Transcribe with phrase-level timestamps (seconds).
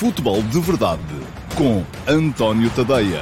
[0.00, 1.02] Futebol de Verdade
[1.54, 3.20] com António Tadeia.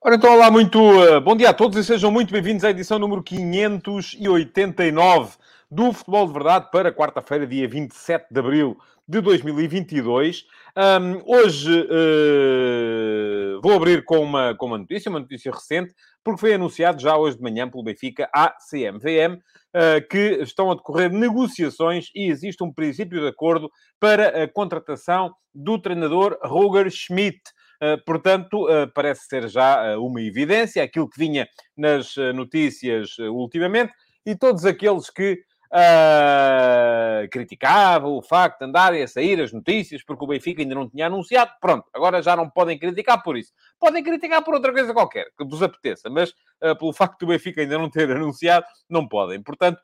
[0.00, 3.00] Ora então, olá, muito uh, bom dia a todos e sejam muito bem-vindos à edição
[3.00, 8.78] número 589 do Futebol de Verdade para quarta-feira, dia 27 de abril
[9.08, 10.46] de 2022.
[10.76, 15.92] Um, hoje uh, vou abrir com uma, com uma notícia, uma notícia recente,
[16.24, 20.74] porque foi anunciado já hoje de manhã pelo Benfica, a CMVM, uh, que estão a
[20.74, 27.40] decorrer negociações e existe um princípio de acordo para a contratação do treinador Roger Schmidt.
[27.82, 33.92] Uh, portanto, uh, parece ser já uh, uma evidência, aquilo que vinha nas notícias ultimamente,
[34.24, 35.38] e todos aqueles que
[35.74, 40.88] uh, criticava o facto de andarem a sair as notícias porque o Benfica ainda não
[40.88, 41.50] tinha anunciado.
[41.60, 43.52] Pronto, agora já não podem criticar por isso.
[43.78, 46.30] Podem criticar por outra coisa qualquer, que vos apeteça, mas
[46.62, 49.42] uh, pelo facto do Benfica ainda não ter anunciado, não podem.
[49.42, 49.80] Portanto,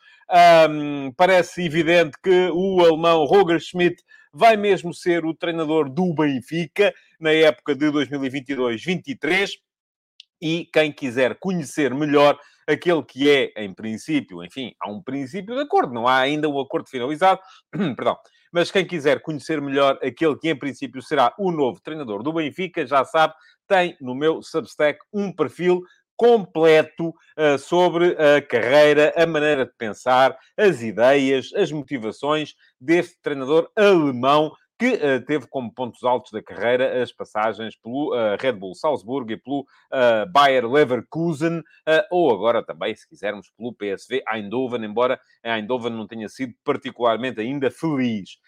[0.70, 6.94] um, parece evidente que o alemão Roger Schmidt vai mesmo ser o treinador do Benfica
[7.19, 9.50] na época de 2022-23
[10.41, 15.61] e quem quiser conhecer melhor aquele que é, em princípio, enfim, há um princípio de
[15.61, 17.41] acordo, não há ainda um acordo finalizado,
[17.97, 18.16] perdão,
[18.53, 22.86] mas quem quiser conhecer melhor aquele que, em princípio, será o novo treinador do Benfica,
[22.86, 23.34] já sabe,
[23.69, 25.83] tem no meu Substack um perfil
[26.16, 33.70] completo uh, sobre a carreira, a maneira de pensar, as ideias, as motivações deste treinador
[33.75, 38.74] alemão que uh, teve como pontos altos da carreira as passagens pelo uh, Red Bull
[38.74, 41.62] Salzburgo e pelo uh, Bayer Leverkusen,
[42.10, 47.70] ou agora também, se quisermos, pelo PSV Eindhoven, embora Eindhoven não tenha sido particularmente ainda
[47.70, 48.38] feliz.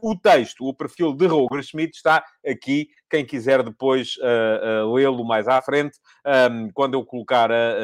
[0.00, 4.16] o texto, o perfil de Roger Schmidt está aqui, quem quiser depois
[4.94, 5.98] lê-lo mais à frente,
[6.50, 7.74] um, quando eu colocar a,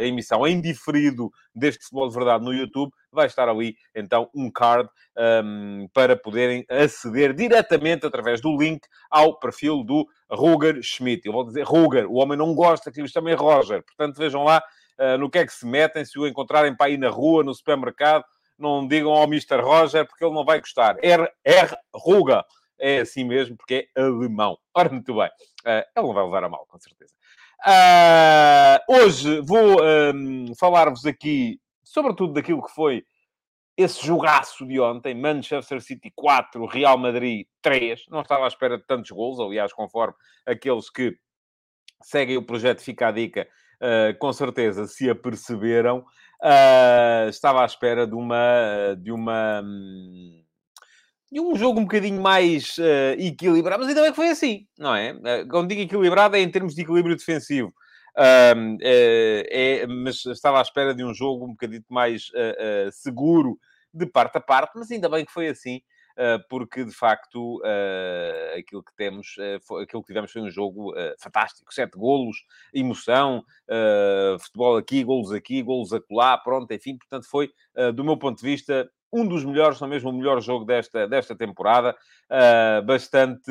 [0.00, 4.48] a emissão em diferido deste Futebol de Verdade no YouTube, vai estar ali então um
[4.48, 4.88] card
[5.44, 11.26] um, para poderem aceder diretamente através do link ao perfil do Roger Schmidt.
[11.26, 14.62] Eu vou dizer Roger, o homem não gosta que lhe chamem Roger, portanto vejam lá
[14.98, 17.52] uh, no que é que se metem, se o encontrarem para ir na rua, no
[17.52, 18.24] supermercado,
[18.58, 19.60] não digam ao Mr.
[19.60, 20.96] Roger porque ele não vai gostar.
[21.02, 21.28] R.
[21.44, 21.76] R.
[21.94, 22.44] Ruga.
[22.80, 24.58] É assim mesmo, porque é alemão.
[24.74, 25.28] Ora, muito bem.
[25.66, 27.12] Uh, ele não vai levar a mal, com certeza.
[27.66, 33.04] Uh, hoje vou um, falar-vos aqui sobretudo daquilo que foi
[33.76, 38.06] esse jogaço de ontem, Manchester City 4, Real Madrid 3.
[38.10, 40.14] Não estava à espera de tantos gols, aliás, conforme
[40.44, 41.16] aqueles que
[42.02, 43.48] seguem o projeto Fica a Dica,
[43.80, 46.04] uh, com certeza se aperceberam.
[46.42, 48.96] Uh, estava à espera de uma...
[49.00, 49.62] De uma
[51.30, 54.94] de um jogo um bocadinho mais uh, equilibrado, mas ainda bem que foi assim, não
[54.94, 55.14] é?
[55.46, 57.72] quando digo equilibrado é em termos de equilíbrio defensivo.
[58.56, 62.30] Um, é, mas estava à espera de um jogo um bocadinho mais
[62.90, 63.56] seguro
[63.94, 65.80] de parte a parte, mas ainda bem que foi assim,
[66.48, 67.62] porque de facto
[68.58, 72.38] aquilo que temos, foi, aquilo que tivemos foi um jogo fantástico, sete golos,
[72.74, 73.44] emoção,
[74.40, 77.50] futebol aqui, golos aqui, golos acolá, pronto, enfim, portanto foi,
[77.94, 81.36] do meu ponto de vista, um dos melhores, ou mesmo o melhor jogo desta, desta
[81.36, 81.96] temporada,
[82.84, 83.50] bastante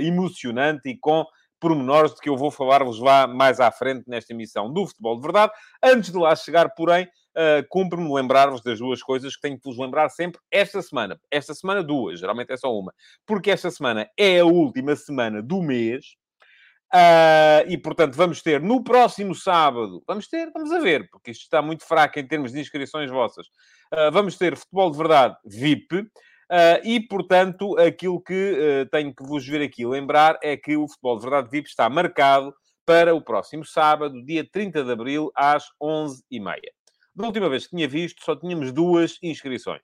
[0.00, 1.24] emocionante e com
[1.60, 5.22] pormenores de que eu vou falar-vos lá mais à frente nesta emissão do Futebol de
[5.22, 5.52] Verdade.
[5.82, 9.78] Antes de lá chegar, porém, uh, cumpre-me lembrar-vos das duas coisas que tenho que vos
[9.78, 11.20] lembrar sempre esta semana.
[11.30, 12.92] Esta semana, duas, geralmente é só uma.
[13.26, 16.16] Porque esta semana é a última semana do mês.
[16.92, 21.42] Uh, e, portanto, vamos ter no próximo sábado, vamos ter, vamos a ver, porque isto
[21.42, 23.46] está muito fraco em termos de inscrições vossas.
[23.92, 26.00] Uh, vamos ter Futebol de Verdade VIP.
[26.00, 31.16] Uh, e, portanto, aquilo que tenho que vos ver aqui lembrar é que o Futebol
[31.16, 32.52] de Verdade VIP está marcado
[32.84, 36.56] para o próximo sábado, dia 30 de abril, às 11h30.
[37.14, 39.82] Da última vez que tinha visto, só tínhamos duas inscrições.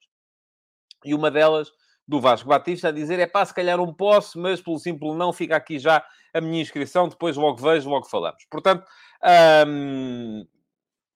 [1.04, 1.70] E uma delas,
[2.06, 5.32] do Vasco Batista, a dizer: é pá, se calhar não posso, mas pelo simples não,
[5.32, 8.44] fica aqui já a minha inscrição, depois logo vejo, logo falamos.
[8.50, 8.86] Portanto,
[9.66, 10.46] hum,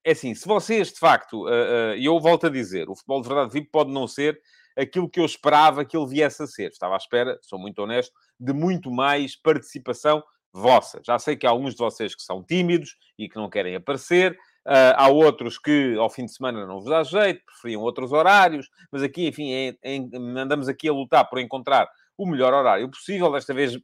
[0.03, 3.21] é assim, se vocês de facto, uh, uh, e eu volto a dizer, o futebol
[3.21, 4.41] de verdade VIP pode não ser
[4.77, 6.71] aquilo que eu esperava que ele viesse a ser.
[6.71, 11.01] Estava à espera, sou muito honesto, de muito mais participação vossa.
[11.05, 14.37] Já sei que há alguns de vocês que são tímidos e que não querem aparecer.
[14.65, 18.69] Uh, há outros que ao fim de semana não vos dá jeito, preferiam outros horários,
[18.91, 23.31] mas aqui, enfim, é, é, andamos aqui a lutar por encontrar o melhor horário possível.
[23.31, 23.79] Desta vez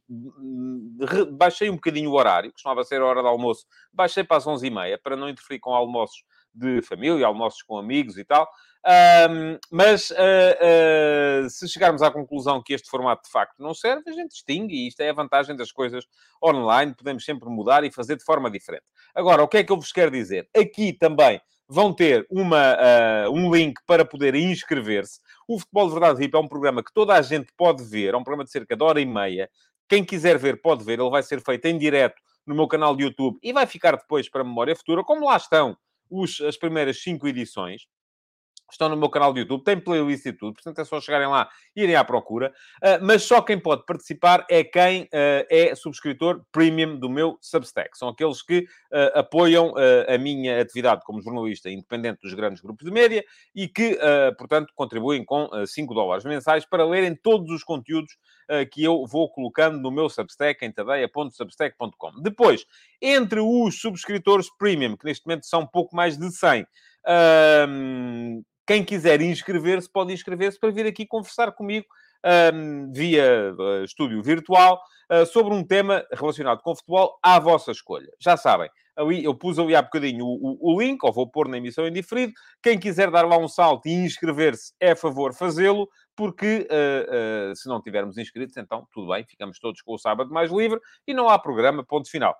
[1.32, 4.98] baixei um bocadinho o horário, costumava ser a hora de almoço, baixei para as 11h30
[5.02, 6.22] para não interferir com almoços
[6.54, 8.48] de família, almoços com amigos e tal.
[8.86, 14.08] Um, mas uh, uh, se chegarmos à conclusão que este formato de facto não serve,
[14.08, 16.06] a gente distingue e isto é a vantagem das coisas
[16.42, 18.84] online, podemos sempre mudar e fazer de forma diferente.
[19.14, 20.48] Agora, o que é que eu vos quero dizer?
[20.56, 25.20] Aqui também vão ter uma, uh, um link para poder inscrever-se.
[25.46, 28.16] O Futebol de Verdade VIP é um programa que toda a gente pode ver, é
[28.16, 29.50] um programa de cerca de hora e meia.
[29.88, 30.98] Quem quiser ver, pode ver.
[30.98, 34.28] Ele vai ser feito em direto no meu canal de YouTube e vai ficar depois
[34.28, 35.76] para memória futura, como lá estão
[36.10, 37.86] os, as primeiras cinco edições
[38.74, 41.48] estão no meu canal de YouTube, tem playlist e tudo, portanto é só chegarem lá
[41.74, 42.52] e irem à procura.
[42.82, 47.96] Uh, mas só quem pode participar é quem uh, é subscritor premium do meu Substack.
[47.96, 49.74] São aqueles que uh, apoiam
[50.08, 53.24] a minha atividade como jornalista independente dos grandes grupos de média
[53.54, 53.98] e que,
[54.36, 58.16] portanto, contribuem com 5 dólares mensais para lerem todos os conteúdos
[58.72, 62.20] que eu vou colocando no meu Substack em tadeia.substack.com.
[62.22, 62.64] Depois,
[63.00, 66.66] entre os subscritores premium, que neste momento são pouco mais de 100,
[68.68, 71.86] quem quiser inscrever-se, pode inscrever-se para vir aqui conversar comigo
[72.52, 74.78] um, via uh, estúdio virtual
[75.10, 78.10] uh, sobre um tema relacionado com futebol à vossa escolha.
[78.20, 81.48] Já sabem, ali, eu pus ali há bocadinho o, o, o, link, ou vou pôr
[81.48, 82.34] na emissão em diferido.
[82.62, 87.80] Quem quiser dar lá um salto e inscrever-se, é favor fazê-lo, porque uh, se não
[87.80, 91.38] tivermos inscritos, então tudo bem, ficamos todos com o sábado mais livre e não há
[91.38, 92.36] programa, ponto final.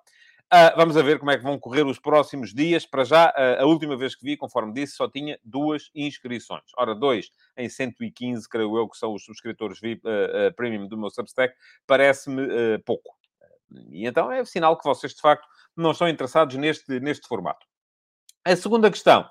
[0.51, 2.83] Uh, vamos a ver como é que vão correr os próximos dias.
[2.83, 6.63] Para já, uh, a última vez que vi, conforme disse, só tinha duas inscrições.
[6.75, 11.11] Ora, dois em 115, creio eu, que são os subscritores VIP, uh, premium do meu
[11.11, 11.53] Substack,
[11.85, 13.15] parece-me pouco.
[13.91, 15.47] E então é sinal que vocês, de facto,
[15.77, 17.67] não estão interessados neste, neste formato.
[18.43, 19.29] A segunda questão,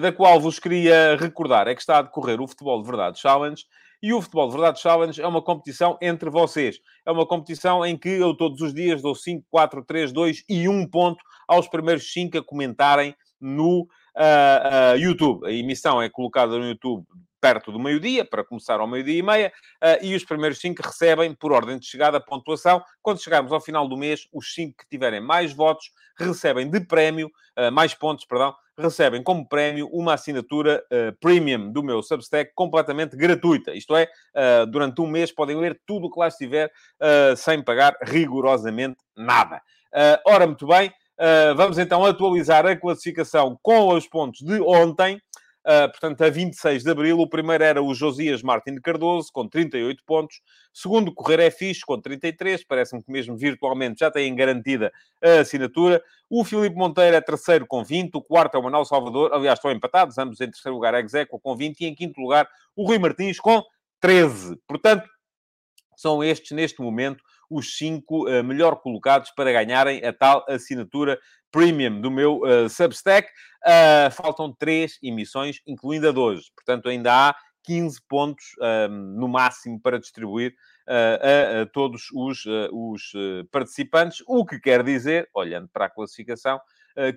[0.00, 3.62] da qual vos queria recordar, é que está a decorrer o Futebol de Verdade Challenge
[4.02, 6.78] e o Futebol de Verdade Challenge é uma competição entre vocês.
[7.04, 10.68] É uma competição em que eu todos os dias dou 5, 4, 3, 2 e
[10.68, 15.46] 1 ponto aos primeiros 5 a comentarem no uh, uh, YouTube.
[15.46, 17.06] A emissão é colocada no YouTube
[17.40, 19.52] perto do meio-dia, para começar ao meio-dia e meia,
[19.82, 22.82] uh, e os primeiros cinco recebem, por ordem de chegada, a pontuação.
[23.00, 27.30] Quando chegarmos ao final do mês, os cinco que tiverem mais votos recebem de prémio,
[27.56, 33.16] uh, mais pontos, perdão, recebem como prémio uma assinatura uh, premium do meu Substack completamente
[33.16, 33.74] gratuita.
[33.74, 34.08] Isto é,
[34.68, 36.70] durante um mês podem ler tudo o que lá estiver
[37.36, 39.60] sem pagar rigorosamente nada.
[40.26, 40.92] ora, muito bem,
[41.56, 45.20] vamos então atualizar a classificação com os pontos de ontem.
[45.66, 50.00] Uh, portanto, a 26 de abril, o primeiro era o Josias Martin Cardoso, com 38
[50.06, 50.40] pontos.
[50.72, 52.62] Segundo, Correr é fixe, com 33.
[52.62, 56.00] Parece-me que mesmo virtualmente já têm garantida a assinatura.
[56.30, 58.14] O Filipe Monteiro é terceiro, com 20.
[58.14, 59.32] O quarto é o Manuel Salvador.
[59.32, 61.80] Aliás, estão empatados, ambos em terceiro lugar, Execo, com 20.
[61.80, 63.60] E em quinto lugar, o Rui Martins, com
[64.00, 64.56] 13.
[64.68, 65.08] Portanto,
[65.96, 71.18] são estes, neste momento, os cinco uh, melhor colocados para ganharem a tal assinatura
[71.50, 73.28] premium do meu uh, Substack.
[73.64, 76.50] Uh, faltam três emissões, incluindo a de hoje.
[76.54, 78.44] Portanto, ainda há 15 pontos
[79.16, 80.52] no máximo para distribuir
[80.86, 83.12] uh, a, a, todos os, os
[83.50, 86.60] participantes, o que quer dizer, olhando para a classificação,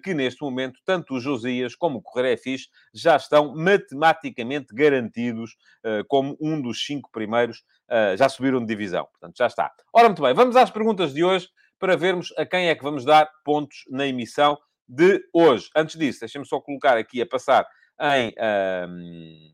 [0.04, 5.56] que neste momento tanto o Josias como o Correia Fixe já estão matematicamente garantidos
[6.08, 7.64] como um dos cinco primeiros,
[8.18, 9.06] já subiram de divisão.
[9.06, 9.72] Portanto, já está.
[9.94, 11.50] Ora, muito bem, vamos às perguntas de hoje
[11.80, 15.70] para vermos a quem é que vamos dar pontos na emissão de hoje.
[15.76, 17.66] Antes disso, deixem-me só colocar aqui a passar
[18.02, 18.34] em,
[18.88, 19.54] um,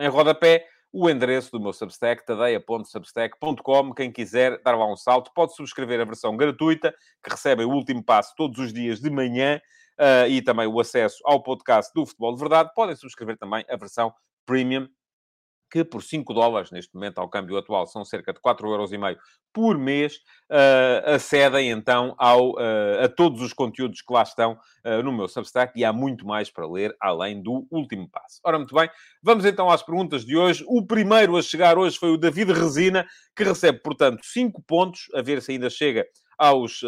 [0.00, 0.66] em rodapé
[0.98, 3.92] o endereço do meu Substack, tadeia.substack.com.
[3.92, 8.02] Quem quiser dar lá um salto, pode subscrever a versão gratuita, que recebe o último
[8.02, 9.60] passo todos os dias de manhã,
[10.00, 12.70] uh, e também o acesso ao podcast do Futebol de Verdade.
[12.74, 14.10] Podem subscrever também a versão
[14.46, 14.88] premium,
[15.70, 18.90] que por 5 dólares, neste momento, ao câmbio atual, são cerca de 4,5 euros
[19.52, 20.16] por mês,
[20.50, 25.26] uh, acedem então ao, uh, a todos os conteúdos que lá estão uh, no meu
[25.26, 28.38] Substack e há muito mais para ler além do último passo.
[28.44, 28.90] Ora, muito bem,
[29.22, 30.62] vamos então às perguntas de hoje.
[30.68, 35.22] O primeiro a chegar hoje foi o David Resina, que recebe, portanto, 5 pontos, a
[35.22, 36.06] ver se ainda chega
[36.38, 36.82] aos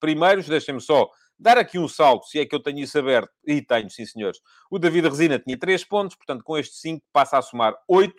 [0.00, 0.48] primeiros.
[0.48, 3.90] Deixem-me só dar aqui um salto, se é que eu tenho isso aberto, e tenho,
[3.90, 4.40] sim senhores.
[4.70, 8.14] O David Resina tinha 3 pontos, portanto, com estes 5 passa a somar 8,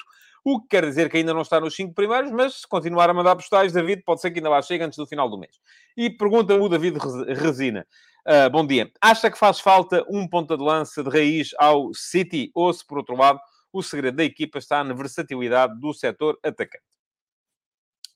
[0.46, 3.14] o que quer dizer que ainda não está nos 5 primeiros, mas se continuar a
[3.14, 5.60] mandar postais, David, pode ser que ainda lá chegue antes do final do mês.
[5.96, 7.88] E pergunta-me o David Resina.
[8.28, 8.92] Uh, bom dia.
[9.02, 12.52] Acha que faz falta um ponta de lança de raiz ao City?
[12.54, 13.40] Ou se, por outro lado,
[13.72, 16.84] o segredo da equipa está na versatilidade do setor atacante?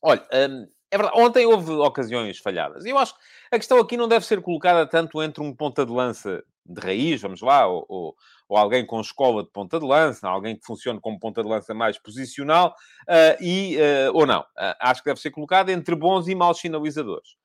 [0.01, 2.85] Olha, um, é verdade, ontem houve ocasiões falhadas.
[2.85, 3.19] E eu acho que
[3.51, 7.21] a questão aqui não deve ser colocada tanto entre um ponta de lança de raiz,
[7.21, 8.15] vamos lá, ou, ou,
[8.47, 11.73] ou alguém com escola de ponta de lança, alguém que funcione como ponta de lança
[11.73, 12.75] mais posicional,
[13.07, 14.41] uh, e, uh, ou não.
[14.41, 17.35] Uh, acho que deve ser colocada entre bons e maus sinalizadores.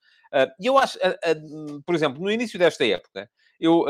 [0.59, 0.97] E eu acho,
[1.85, 3.85] por exemplo, no início desta época, eu,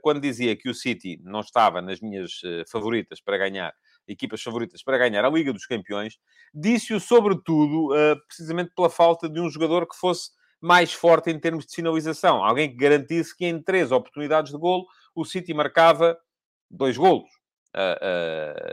[0.00, 2.40] quando dizia que o City não estava nas minhas
[2.72, 3.74] favoritas para ganhar,
[4.06, 6.18] equipas favoritas para ganhar a Liga dos Campeões,
[6.54, 7.88] disse-o sobretudo
[8.26, 12.44] precisamente pela falta de um jogador que fosse mais forte em termos de finalização.
[12.44, 16.16] Alguém que garantisse que em três oportunidades de golo o City marcava
[16.70, 17.28] dois golos.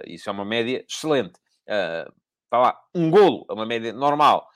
[0.07, 1.39] isso é uma média excelente.
[1.65, 4.47] está lá, um golo, é uma média normal.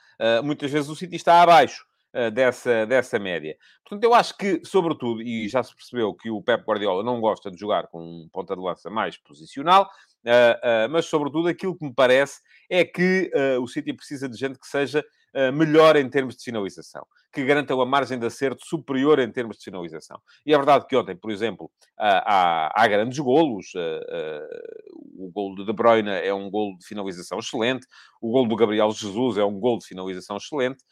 [0.44, 1.87] muitas vezes o City está abaixo uh,
[2.32, 3.56] dessa, dessa média.
[3.84, 7.50] Portanto, eu acho que, sobretudo, e já se percebeu que o Pep Guardiola não gosta
[7.50, 9.84] de jogar com um ponta de lança mais posicional,
[10.24, 14.58] uh, uh, mas, sobretudo, aquilo que me parece é que o City precisa de gente
[14.58, 15.04] que seja
[15.52, 19.64] melhor em termos de finalização, que garanta uma margem de acerto superior em termos de
[19.64, 20.20] finalização.
[20.44, 23.72] E é verdade que ontem, por exemplo, há, há grandes golos.
[25.14, 27.86] o gol de De Bruyne é um gol de finalização excelente.
[28.20, 30.82] O gol do Gabriel Jesus é um gol de finalização excelente.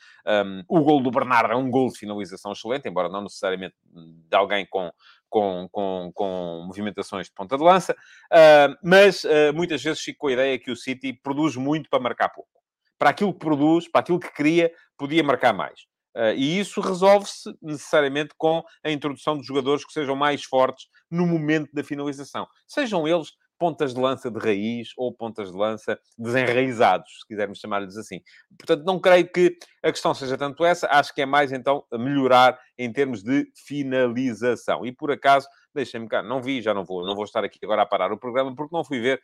[0.69, 4.66] o gol do Bernardo é um gol de finalização excelente, embora não necessariamente de alguém
[4.69, 4.93] com,
[5.28, 7.93] com, com, com movimentações de ponta de lança.
[7.93, 12.00] Uh, mas uh, muitas vezes fico com a ideia que o City produz muito para
[12.00, 12.55] marcar pouco
[12.99, 15.81] para aquilo que produz, para aquilo que cria, podia marcar mais.
[16.17, 21.26] Uh, e isso resolve-se necessariamente com a introdução de jogadores que sejam mais fortes no
[21.26, 22.47] momento da finalização.
[22.67, 27.97] Sejam eles pontas de lança de raiz ou pontas de lança desenraizados, se quisermos chamar-lhes
[27.97, 28.21] assim.
[28.59, 32.59] Portanto, não creio que a questão seja tanto essa, acho que é mais então melhorar
[32.79, 34.85] em termos de finalização.
[34.85, 37.83] E por acaso, deixem-me cá, não vi, já não vou, não vou estar aqui agora
[37.83, 39.21] a parar o programa porque não fui ver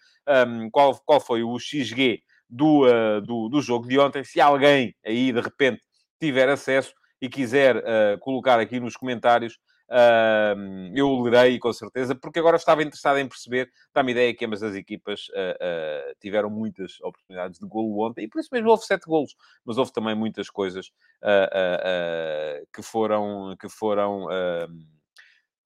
[0.47, 4.23] um, qual, qual foi o XG do, uh, do, do, jogo de ontem.
[4.23, 5.81] Se alguém aí, de repente,
[6.21, 9.55] tiver acesso e quiser uh, colocar aqui nos comentários,
[9.89, 14.63] uh, eu lerei com certeza, porque agora estava interessado em perceber, dá-me ideia que ambas
[14.63, 15.29] as equipas
[16.21, 19.93] tiveram muitas oportunidades de golo ontem, e por isso mesmo houve sete golos, mas houve
[19.93, 20.93] também muitas coisas
[22.73, 23.57] que foram...
[23.59, 24.27] Que foram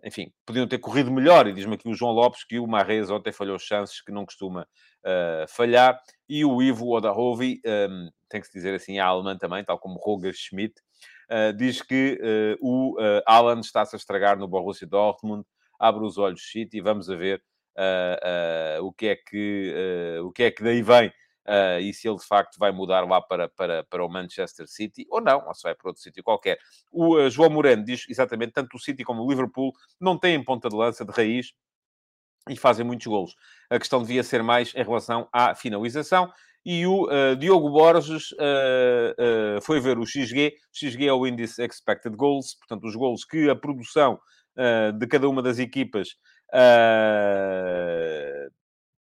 [0.06, 1.48] enfim, podiam ter corrido melhor.
[1.48, 4.62] E diz-me aqui o João Lopes que o Marrez ontem falhou chances que não costuma
[4.62, 6.00] uh, falhar.
[6.28, 9.80] E o Ivo Odahovi, um, ehm, tem que se dizer assim, é alemã também, tal
[9.80, 10.74] como Roger Schmidt,
[11.28, 12.96] uh, diz que uh, o
[13.26, 15.44] Alan está-se a estragar no Borussia Dortmund.
[15.78, 17.42] Abre os olhos, City, e vamos a ver
[18.80, 21.12] o, que é que, o que é que daí vem.
[21.46, 25.06] Uh, e se ele de facto vai mudar lá para, para, para o Manchester City
[25.08, 26.58] ou não, ou se vai para outro sítio qualquer.
[26.90, 30.68] O uh, João Moreno diz exatamente: tanto o City como o Liverpool não têm ponta
[30.68, 31.52] de lança de raiz
[32.48, 33.36] e fazem muitos golos.
[33.70, 36.32] A questão devia ser mais em relação à finalização.
[36.64, 38.34] E o uh, Diogo Borges
[39.62, 40.52] foi ver o XG.
[40.52, 44.18] O XG é o Índice Expected Goals, portanto, os golos que a produção
[44.98, 46.16] de cada uma das equipas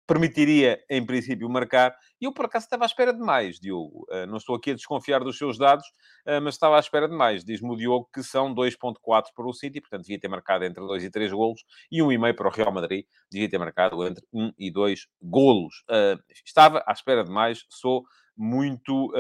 [0.07, 1.95] permitiria, em princípio, marcar.
[2.21, 4.07] E eu, por acaso, estava à espera de mais, Diogo.
[4.11, 5.87] Uh, não estou aqui a desconfiar dos seus dados,
[6.27, 7.45] uh, mas estava à espera de mais.
[7.45, 8.97] Diz-me o Diogo que são 2.4
[9.35, 12.49] para o City, portanto, devia ter marcado entre 2 e 3 golos, e 1,5 para
[12.49, 15.85] o Real Madrid, devia ter marcado entre 1 e 2 golos.
[15.91, 18.05] Uh, estava à espera de mais, sou
[18.37, 19.13] muito,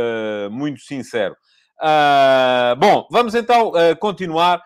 [0.51, 1.37] muito sincero.
[2.81, 4.61] bom, vamos então continuar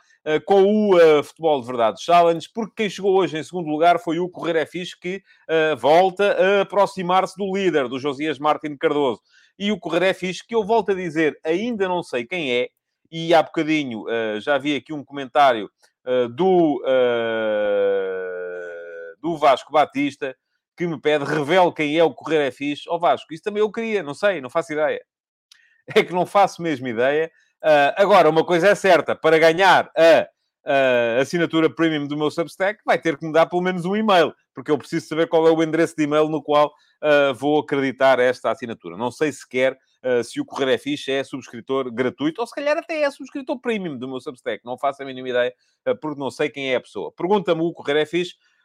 [0.45, 4.19] com o uh, Futebol de Verdade Challenge, porque quem chegou hoje em segundo lugar foi
[4.19, 4.67] o Correr é
[5.01, 9.21] que uh, volta a aproximar-se do líder, do Josias Martin Cardoso.
[9.59, 12.69] E o Correr é que eu volto a dizer, ainda não sei quem é,
[13.11, 14.05] e há bocadinho
[14.39, 15.71] já vi aqui um comentário
[16.35, 16.83] do,
[19.21, 20.37] do Vasco Batista,
[20.79, 22.85] que me pede, revele quem é o Correr é Fixe.
[22.89, 25.03] Ó oh, Vasco, isso também eu queria, não sei, não faço ideia.
[25.97, 27.31] É que não faço mesmo ideia.
[27.63, 30.29] Uh, agora, uma coisa é certa, para ganhar a,
[30.65, 34.33] a, assinatura premium do meu Substack, vai ter que me dar pelo menos um e-mail,
[34.55, 38.21] porque eu preciso saber qual é o endereço de e-mail no qual uh, vou acreditar
[38.21, 38.97] esta assinatura.
[38.97, 43.03] Não sei sequer uh, se o Correr é é subscritor gratuito, ou se calhar até
[43.03, 44.65] é subscritor premium do meu Substack.
[44.65, 45.53] Não faço a mínima ideia,
[46.01, 47.13] porque não sei quem é a pessoa.
[47.13, 48.07] Pergunta-me o Correr é.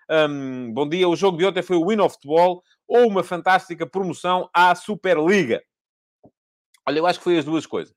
[0.10, 3.88] Um, bom dia, o jogo de ontem foi o Win of Ball ou uma fantástica
[3.88, 5.64] promoção à Superliga?
[6.86, 7.96] Olha, eu acho que foi as duas coisas.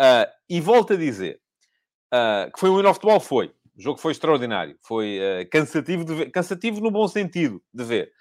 [0.00, 1.38] Uh, e volto a dizer
[2.14, 3.48] uh, que foi um of the ball, foi.
[3.76, 4.78] O jogo foi extraordinário.
[4.80, 8.12] Foi uh, cansativo, de ver, cansativo no bom sentido de ver.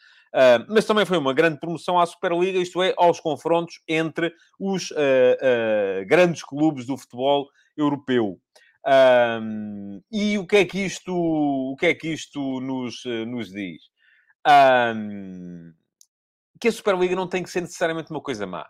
[0.67, 4.93] mas também foi uma grande promoção à Superliga, isto é, aos confrontos entre os
[6.05, 8.39] grandes clubes do futebol europeu.
[9.41, 13.81] Um, e o que é que isto, o que é que isto nos, nos diz?
[14.47, 15.73] Um,
[16.59, 18.69] que a Superliga não tem que ser necessariamente uma coisa má.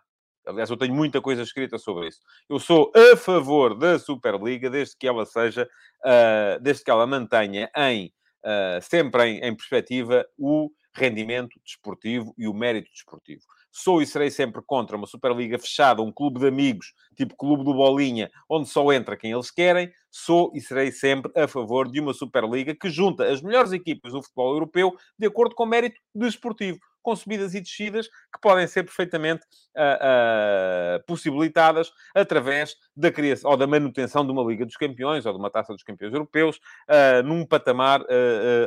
[0.49, 2.19] Aliás, eu tenho muita coisa escrita sobre isso.
[2.49, 5.69] Eu sou a favor da Superliga, desde que ela seja,
[6.03, 8.07] uh, desde que ela mantenha em,
[8.43, 13.41] uh, sempre em, em perspectiva o rendimento desportivo e o mérito desportivo.
[13.71, 17.75] Sou e serei sempre contra uma Superliga fechada, um clube de amigos, tipo clube do
[17.75, 19.91] Bolinha, onde só entra quem eles querem.
[20.09, 24.23] Sou e serei sempre a favor de uma Superliga que junta as melhores equipas do
[24.23, 28.83] futebol europeu de acordo com o mérito desportivo com subidas e descidas que podem ser
[28.83, 35.25] perfeitamente uh, uh, possibilitadas através da criação ou da manutenção de uma Liga dos Campeões
[35.25, 38.05] ou de uma Taça dos Campeões Europeus uh, num patamar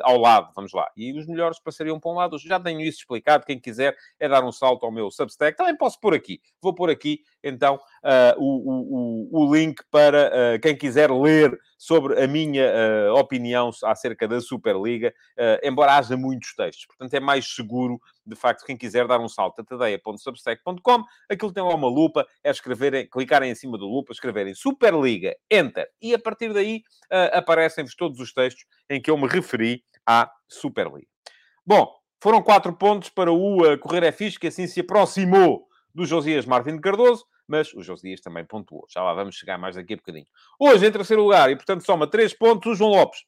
[0.03, 0.91] ao lado, vamos lá.
[0.97, 2.39] E os melhores passariam para um lado.
[2.39, 3.45] Já tenho isso explicado.
[3.45, 5.57] Quem quiser é dar um salto ao meu Substack.
[5.57, 6.41] Também posso pôr aqui.
[6.61, 7.79] Vou pôr aqui, então,
[8.39, 12.73] o, o, o, link para quem quiser ler sobre a minha
[13.15, 15.13] opinião acerca da Superliga,
[15.63, 16.87] embora haja muitos textos.
[16.87, 21.63] Portanto, é mais seguro de facto, quem quiser dar um salto a tadeia.substack.com, aquilo tem
[21.63, 26.19] lá uma lupa, é escreverem, clicarem em cima da lupa, escreverem Superliga, Enter, e a
[26.19, 31.09] partir daí uh, aparecem-vos todos os textos em que eu me referi à Superliga.
[31.67, 36.47] Bom, foram quatro pontos para o uh, Correr é que assim se aproximou do Josias
[36.47, 38.87] Martin Cardoso, mas o Josias também pontuou.
[38.89, 40.27] Já lá vamos chegar mais daqui a bocadinho.
[40.59, 43.21] Hoje, em terceiro lugar, e portanto soma três pontos, o João Lopes.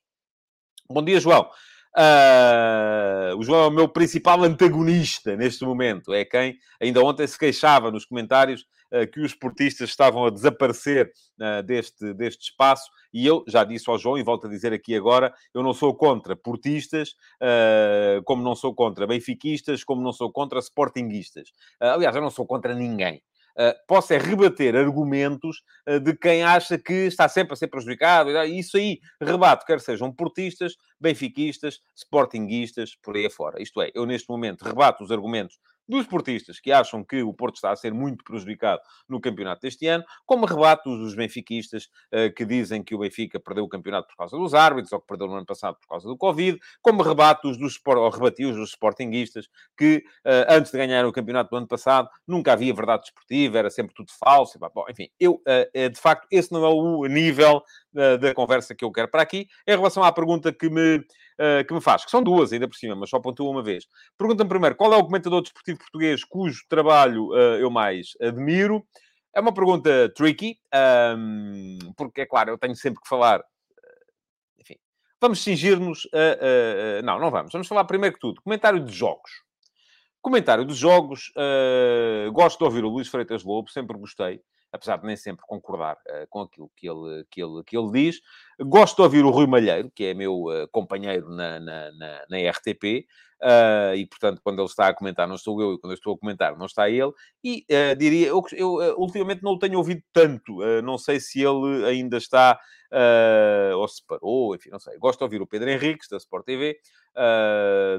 [0.88, 1.50] Bom dia, João.
[1.96, 6.12] Uh, o João é o meu principal antagonista neste momento.
[6.12, 8.64] É quem ainda ontem se queixava nos comentários
[9.12, 12.90] que os portistas estavam a desaparecer uh, deste, deste espaço.
[13.12, 15.94] E eu já disse ao João, e volto a dizer aqui agora, eu não sou
[15.94, 17.14] contra portistas,
[18.24, 21.52] como não sou contra benfiquistas, como não sou contra sportinguistas.
[21.80, 23.22] aliás, eu não sou contra ninguém.
[23.56, 28.30] Uh, posso é rebater argumentos uh, de quem acha que está sempre a ser prejudicado.
[28.30, 33.62] E isso aí rebato, quer sejam portistas, benfiquistas, sportinguistas, por aí afora.
[33.62, 35.56] Isto é, eu neste momento rebato os argumentos
[35.88, 39.86] dos portistas que acham que o Porto está a ser muito prejudicado no campeonato deste
[39.86, 44.16] ano, como rebate dos benfiquistas uh, que dizem que o Benfica perdeu o campeonato por
[44.16, 47.46] causa dos árbitros ou que perdeu no ano passado por causa do Covid, como rebate
[47.46, 51.56] os dos, ou rebati os dos sportinguistas que uh, antes de ganhar o campeonato do
[51.56, 54.58] ano passado nunca havia verdade desportiva, era sempre tudo falso.
[54.58, 57.62] Bom, enfim, eu, uh, de facto, esse não é o nível
[58.20, 59.46] da conversa que eu quero para aqui.
[59.64, 61.04] Em relação à pergunta que me,
[61.40, 63.86] uh, que me faz, que são duas ainda por cima, mas só pontua uma vez.
[64.16, 68.84] Pergunta-me primeiro, qual é o comentador desportivo português cujo trabalho uh, eu mais admiro?
[69.34, 70.58] É uma pergunta tricky,
[71.16, 73.40] um, porque, é claro, eu tenho sempre que falar...
[73.40, 74.76] Eh, enfim,
[75.20, 77.02] vamos cingir-nos a.
[77.02, 77.50] Não, não vamos.
[77.52, 78.40] Vamos falar primeiro que tudo.
[78.40, 79.32] Comentário de jogos.
[80.22, 84.40] Comentário de jogos, uh, gosto de ouvir o Luís Freitas Lobo, sempre gostei
[84.74, 88.20] apesar de nem sempre concordar uh, com aquilo que ele, que, ele, que ele diz.
[88.60, 92.50] Gosto de ouvir o Rui Malheiro, que é meu uh, companheiro na, na, na, na
[92.50, 93.06] RTP,
[93.40, 95.96] uh, eh, e portanto, quando ele está a comentar, não sou eu, e quando eu
[95.96, 97.12] estou a comentar, não está ele.
[97.42, 97.64] E
[97.96, 102.58] diria, eu, eu ultimamente não o tenho ouvido tanto, não sei se ele ainda está.
[103.76, 104.98] ou se parou, enfim, não sei.
[104.98, 106.78] Gosto de ouvir o Pedro Henriques, da Sport TV,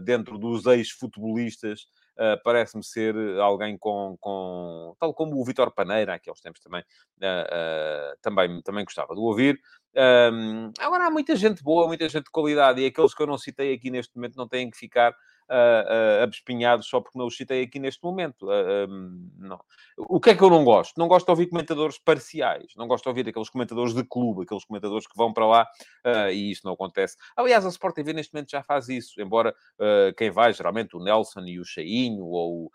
[0.04, 6.30] dentro dos ex-futebolistas uh, parece-me ser alguém com, com, tal como o Vitor Paneira, aqui
[6.30, 9.60] aos tempos também, uh, uh, também, também gostava de ouvir.
[9.96, 13.38] Um, agora há muita gente boa, muita gente de qualidade, e aqueles que eu não
[13.38, 15.16] citei aqui neste momento não têm que ficar
[15.50, 18.48] uh, abespinhados só porque não os citei aqui neste momento.
[18.48, 19.58] Uh, um.
[19.98, 20.98] O que é que eu não gosto?
[20.98, 24.66] Não gosto de ouvir comentadores parciais, não gosto de ouvir aqueles comentadores de clube, aqueles
[24.66, 25.68] comentadores que vão para lá
[26.06, 27.16] uh, e isso não acontece.
[27.36, 29.56] Aliás, a Sport TV neste momento já faz isso, embora
[30.18, 32.72] quem vai, geralmente o Nelson e o Cheinho, ou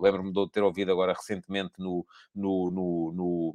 [0.00, 3.54] lembro-me de ter ouvido agora recentemente no, no, no, no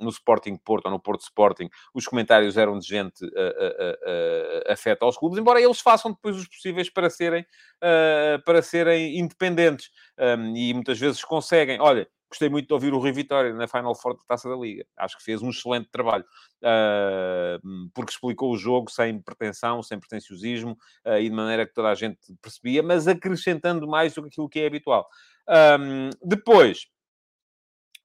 [0.00, 4.72] no Sporting Porto ou no Porto Sporting, os comentários eram de gente uh, uh, uh,
[4.72, 9.90] afeta aos clubes, embora eles façam depois os possíveis para serem, uh, para serem independentes.
[10.18, 11.80] Um, e muitas vezes conseguem.
[11.80, 14.84] Olha, gostei muito de ouvir o Rui Vitória na Final Four da Taça da Liga.
[14.96, 16.24] Acho que fez um excelente trabalho,
[16.62, 21.88] uh, porque explicou o jogo sem pretensão, sem pretenciosismo uh, e de maneira que toda
[21.88, 25.08] a gente percebia, mas acrescentando mais do que aquilo que é habitual.
[25.48, 26.86] Um, depois,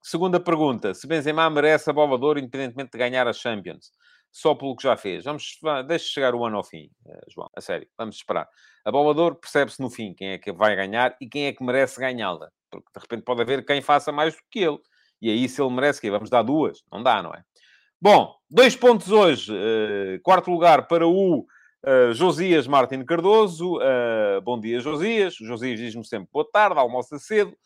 [0.06, 3.90] Segunda pergunta: se Benzema merece a bola de ouro independentemente de ganhar a Champions?
[4.30, 5.24] Só pelo que já fez.
[5.24, 7.48] Vamos, deixa chegar o ano ao fim, eh, João.
[7.56, 8.46] A sério, vamos esperar.
[8.84, 11.54] A bola de ouro percebe-se no fim quem é que vai ganhar e quem é
[11.54, 12.50] que merece ganhá-la.
[12.70, 14.78] Porque de repente pode haver quem faça mais do que ele.
[15.22, 16.82] E aí, se ele merece, que vamos dar duas?
[16.92, 17.42] Não dá, não é?
[17.98, 19.50] Bom, dois pontos hoje.
[19.50, 23.78] Uh, quarto lugar para o uh, Josias Martin Cardoso.
[23.78, 25.40] Uh, bom dia, Josias.
[25.40, 27.56] O Josias diz-me sempre boa tarde, almoça cedo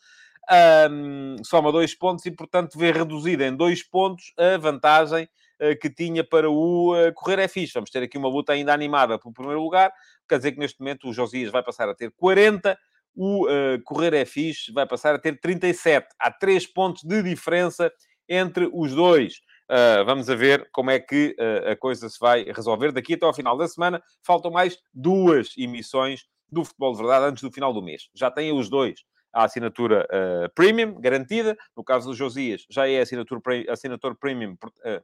[0.51, 5.27] um, soma dois pontos e, portanto, vê reduzida em dois pontos a vantagem
[5.61, 7.73] uh, que tinha para o uh, Correr é fixe.
[7.73, 9.91] Vamos ter aqui uma luta ainda animada pelo primeiro lugar,
[10.27, 12.77] quer dizer que neste momento o Josias vai passar a ter 40,
[13.15, 16.07] o uh, Correr é fixe vai passar a ter 37.
[16.17, 17.91] Há três pontos de diferença
[18.27, 19.41] entre os dois.
[19.69, 22.91] Uh, vamos a ver como é que uh, a coisa se vai resolver.
[22.91, 27.43] Daqui até ao final da semana, faltam mais duas emissões do Futebol de Verdade antes
[27.43, 28.09] do final do mês.
[28.15, 29.01] Já têm os dois
[29.33, 31.57] a assinatura uh, premium, garantida.
[31.75, 35.03] No caso do Josias, já é assinatura, assinatura premium, uh,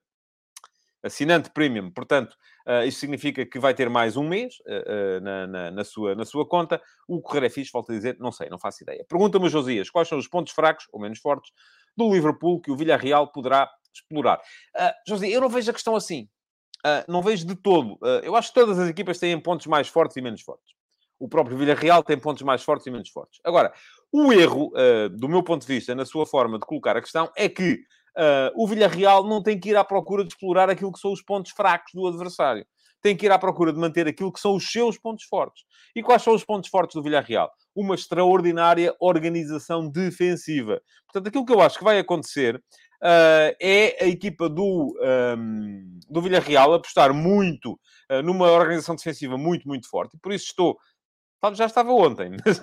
[1.03, 1.91] assinante premium.
[1.91, 2.35] Portanto,
[2.67, 6.25] uh, isso significa que vai ter mais um mês uh, na, na, na, sua, na
[6.25, 6.81] sua conta.
[7.07, 9.05] O correr é fixe, volto a dizer, não sei, não faço ideia.
[9.07, 11.51] Pergunta-me, Josias, quais são os pontos fracos, ou menos fortes,
[11.95, 14.41] do Liverpool que o Villarreal poderá explorar?
[14.75, 16.27] Uh, eu não vejo a questão assim.
[16.85, 17.93] Uh, não vejo de todo.
[17.93, 20.75] Uh, eu acho que todas as equipas têm pontos mais fortes e menos fortes.
[21.17, 23.39] O próprio Villarreal tem pontos mais fortes e menos fortes.
[23.43, 23.73] Agora,
[24.23, 27.29] o erro, uh, do meu ponto de vista, na sua forma de colocar a questão,
[27.35, 27.79] é que
[28.55, 31.51] o Villarreal não tem que ir à procura de explorar aquilo que são os pontos
[31.51, 32.65] fracos do adversário.
[33.01, 35.65] Tem que ir à procura de manter aquilo que são os seus pontos fortes.
[35.93, 37.51] E quais são os pontos fortes do Villarreal?
[37.75, 40.81] Uma extraordinária organização defensiva.
[41.05, 44.97] Portanto, aquilo que eu acho que vai acontecer uh, é a equipa do,
[45.37, 47.73] um, do Villarreal apostar muito
[48.09, 50.17] uh, numa organização defensiva muito, muito forte.
[50.21, 50.77] Por isso estou
[51.53, 52.59] já estava ontem, mas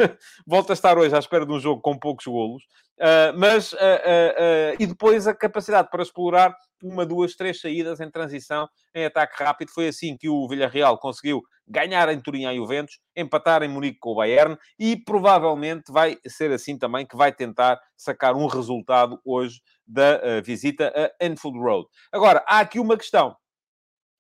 [0.47, 2.64] volto a estar hoje à espera de um jogo com poucos golos.
[2.99, 8.11] Uh, mas, uh, uh, e depois a capacidade para explorar uma, duas, três saídas em
[8.11, 9.71] transição, em ataque rápido.
[9.71, 14.11] Foi assim que o Villarreal conseguiu ganhar em Turim a Juventus, empatar em Munique com
[14.11, 19.61] o Bayern e provavelmente vai ser assim também que vai tentar sacar um resultado hoje
[19.87, 21.88] da visita a Enfield Road.
[22.12, 23.37] Agora, há aqui uma questão.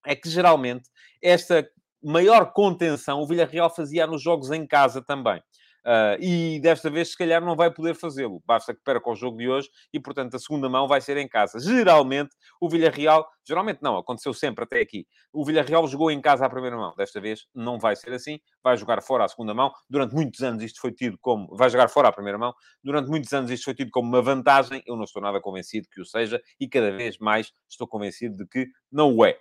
[0.06, 0.88] É que geralmente
[1.22, 1.68] esta
[2.02, 5.42] maior contenção o Villarreal fazia nos jogos em casa também.
[5.84, 8.40] Uh, e desta vez, se calhar, não vai poder fazê-lo.
[8.46, 11.26] Basta que perca o jogo de hoje e, portanto, a segunda mão vai ser em
[11.26, 11.58] casa.
[11.58, 13.28] Geralmente, o Villarreal...
[13.44, 15.04] Geralmente não, aconteceu sempre até aqui.
[15.32, 16.94] O Villarreal jogou em casa à primeira mão.
[16.96, 18.38] Desta vez, não vai ser assim.
[18.62, 19.72] Vai jogar fora à segunda mão.
[19.90, 21.48] Durante muitos anos isto foi tido como...
[21.56, 22.54] Vai jogar fora à primeira mão.
[22.84, 24.80] Durante muitos anos isto foi tido como uma vantagem.
[24.86, 26.40] Eu não estou nada convencido que o seja.
[26.60, 29.36] E cada vez mais estou convencido de que não o é.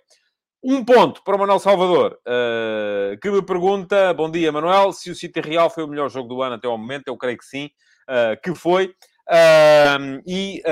[0.64, 4.92] Um ponto para o Manuel Salvador, uh, que me pergunta: Bom dia, Manuel.
[4.92, 7.36] Se o City Real foi o melhor jogo do ano até ao momento, eu creio
[7.36, 7.68] que sim,
[8.08, 8.94] uh, que foi.
[9.28, 10.62] Uh, e,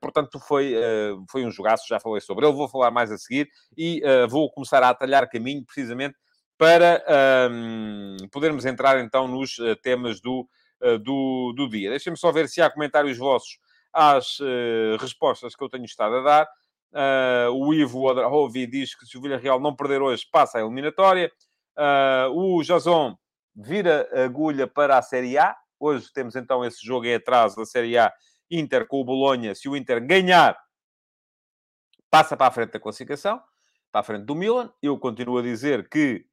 [0.00, 0.74] portanto, foi,
[1.30, 4.82] foi um jogaço, já falei sobre ele, vou falar mais a seguir e vou começar
[4.82, 6.14] a atalhar caminho precisamente
[6.56, 7.02] para
[8.30, 10.46] podermos entrar então nos temas do,
[11.02, 11.90] do, do dia.
[11.90, 13.58] Deixem-me só ver se há comentários vossos
[13.92, 14.38] às
[15.00, 16.48] respostas que eu tenho estado a dar.
[16.94, 21.30] Uh, o Ivo Odrahovi diz que se o Villarreal não perder hoje, passa a eliminatória.
[21.76, 23.18] Uh, o Jason
[23.54, 25.56] vira agulha para a Série A.
[25.78, 28.12] Hoje temos então esse jogo em atraso da Série A,
[28.48, 29.54] Inter com o Bolonha.
[29.54, 30.56] Se o Inter ganhar,
[32.08, 33.42] passa para a frente da classificação,
[33.90, 34.72] para a frente do Milan.
[34.80, 36.24] Eu continuo a dizer que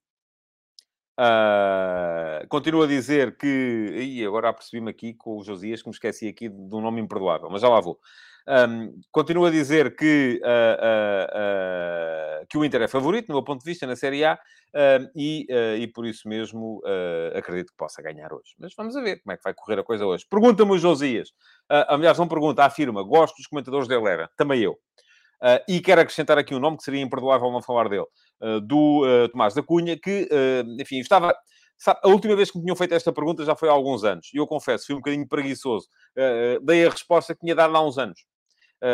[1.20, 3.48] Uh, continuo a dizer que.
[3.48, 7.50] E agora apercebi-me aqui com o Josias, que me esqueci aqui de um nome imperdoável,
[7.50, 8.00] mas já lá vou.
[8.48, 13.64] Um, continuo a dizer que, uh, uh, que o Inter é favorito, no meu ponto
[13.64, 14.40] de vista, na Série A,
[15.16, 15.48] e,
[15.80, 16.82] e por isso mesmo
[17.36, 18.56] acredito que possa ganhar hoje.
[18.58, 20.26] Mas vamos ver como é que vai correr a coisa hoje.
[20.30, 21.30] Pergunta-me o Josias.
[21.70, 23.04] Uh, aliás, não pergunta, afirma.
[23.04, 24.28] Gosto dos comentadores da Eleven.
[24.38, 24.78] Também eu.
[25.68, 28.06] e quero acrescentar aqui um nome que seria imperdoável não falar dele
[28.64, 30.30] do Tomás da Cunha, que,
[30.80, 31.36] enfim, estava...
[31.78, 34.30] Sabe, a última vez que me tinham feito esta pergunta já foi há alguns anos.
[34.34, 35.88] E eu confesso, fui um bocadinho preguiçoso.
[36.62, 38.24] dei a resposta que tinha dado há uns anos.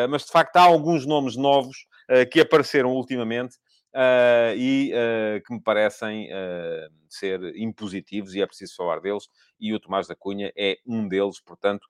[0.10, 1.86] Mas, de facto, há alguns nomes novos
[2.32, 3.56] que apareceram ultimamente
[3.96, 9.28] Uh, e uh, que me parecem uh, ser impositivos e é preciso falar deles.
[9.60, 11.88] E o Tomás da Cunha é um deles, portanto,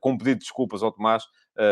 [0.00, 1.24] com pedido de desculpas ao Tomás,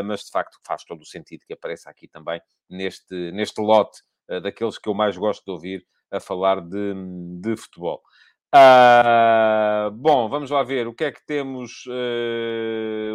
[0.04, 4.40] mas de facto faz todo o sentido que apareça aqui também neste, neste lote eh,
[4.40, 6.94] daqueles que eu mais gosto de ouvir a falar de,
[7.40, 8.02] de futebol.
[8.54, 11.84] Uh, bom, vamos lá ver o que é que temos,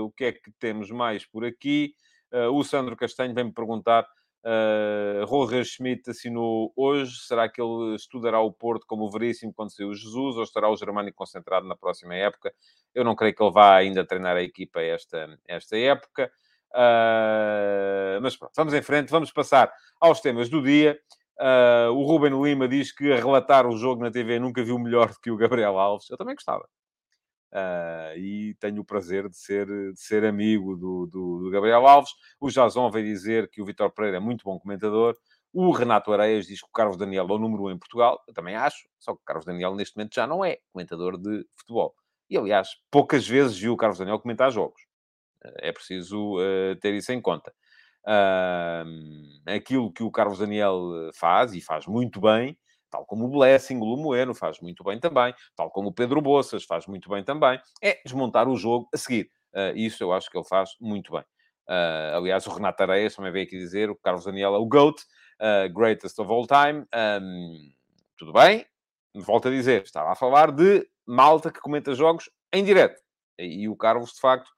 [0.03, 1.93] o que é que temos mais por aqui.
[2.31, 4.03] Uh, o Sandro Castanho vem-me perguntar:
[4.45, 7.17] uh, Roger Schmidt assinou hoje.
[7.25, 10.77] Será que ele estudará o Porto como o Veríssimo quando saiu Jesus ou estará o
[10.77, 12.53] Germânico concentrado na próxima época?
[12.93, 16.31] Eu não creio que ele vá ainda treinar a equipa esta, esta época.
[16.73, 20.97] Uh, mas pronto, vamos em frente, vamos passar aos temas do dia.
[21.37, 25.09] Uh, o Ruben Lima diz que a relatar o jogo na TV nunca viu melhor
[25.09, 26.09] do que o Gabriel Alves.
[26.09, 26.67] Eu também gostava.
[27.53, 32.11] Uh, e tenho o prazer de ser, de ser amigo do, do, do Gabriel Alves.
[32.39, 35.17] O Jason veio dizer que o Vitor Pereira é muito bom comentador.
[35.53, 38.23] O Renato Areias diz que o Carlos Daniel é o número um em Portugal.
[38.25, 38.87] Eu também acho.
[38.97, 41.93] Só que o Carlos Daniel, neste momento, já não é comentador de futebol.
[42.29, 44.81] E, aliás, poucas vezes viu o Carlos Daniel comentar jogos.
[45.59, 47.53] É preciso uh, ter isso em conta.
[48.07, 52.57] Uh, aquilo que o Carlos Daniel faz, e faz muito bem,
[52.91, 56.65] tal como o Blessing, o Lumoeno faz muito bem também, tal como o Pedro Boças
[56.65, 59.31] faz muito bem também, é desmontar o jogo a seguir.
[59.53, 61.21] Uh, isso eu acho que ele faz muito bem.
[61.67, 65.01] Uh, aliás, o Renato Areias também veio aqui dizer o Carlos Daniel é o GOAT,
[65.39, 66.85] uh, greatest of all time.
[66.93, 67.71] Um,
[68.17, 68.65] tudo bem,
[69.15, 73.01] volto a dizer, estava a falar de malta que comenta jogos em direto.
[73.39, 74.51] E o Carlos, de facto,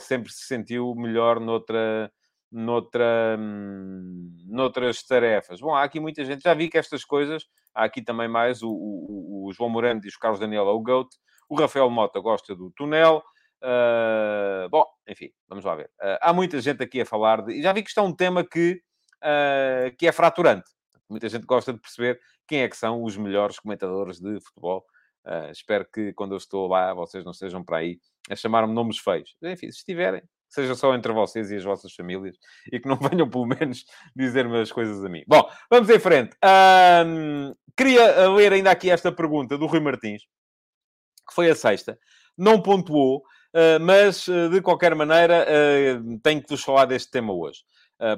[0.00, 2.12] sempre se sentiu melhor noutra,
[2.50, 5.60] noutra, hum, noutras tarefas.
[5.60, 8.70] Bom, há aqui muita gente, já vi que estas coisas, há aqui também mais o,
[8.70, 11.08] o, o João Moreno diz o Carlos Daniel é o GOAT,
[11.48, 13.22] o Rafael Mota gosta do túnel.
[13.62, 15.90] Uh, bom, enfim, vamos lá ver.
[16.00, 17.54] Uh, há muita gente aqui a falar de.
[17.54, 18.80] E já vi que isto é um tema que,
[19.22, 20.70] uh, que é fraturante.
[21.08, 24.84] Muita gente gosta de perceber quem é que são os melhores comentadores de futebol.
[25.50, 27.98] espero que quando eu estou lá vocês não estejam para aí
[28.30, 29.34] a chamar-me nomes feios.
[29.42, 32.36] Enfim, se estiverem, seja só entre vocês e as vossas famílias
[32.72, 33.84] e que não venham, pelo menos,
[34.14, 35.22] dizer-me as coisas a mim.
[35.26, 36.36] Bom, vamos em frente.
[37.06, 40.22] Um, queria ler ainda aqui esta pergunta do Rui Martins,
[41.28, 41.98] que foi a sexta.
[42.36, 45.46] Não pontuou, uh, mas uh, de qualquer maneira
[46.22, 47.60] tenho que vos falar deste tema hoje.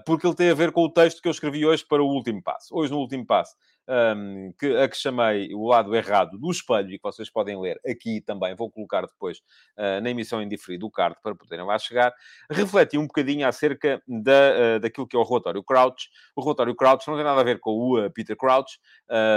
[0.05, 2.43] porque ele tem a ver com o texto que eu escrevi hoje para o último
[2.43, 2.69] passo.
[2.73, 3.55] Hoje, no último passo,
[3.91, 7.81] um, que, a que chamei o lado errado do espelho e que vocês podem ler
[7.85, 9.39] aqui também, vou colocar depois
[9.77, 12.15] uh, na emissão em diferido o card para poderem lá chegar,
[12.49, 16.09] refleti um bocadinho acerca da, uh, daquilo que é o relatório Crouch.
[16.37, 18.79] O relatório Crouch não tem nada a ver com o uh, Peter Crouch,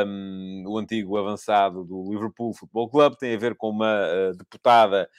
[0.06, 5.10] um, o antigo avançado do Liverpool Football Club, tem a ver com uma deputada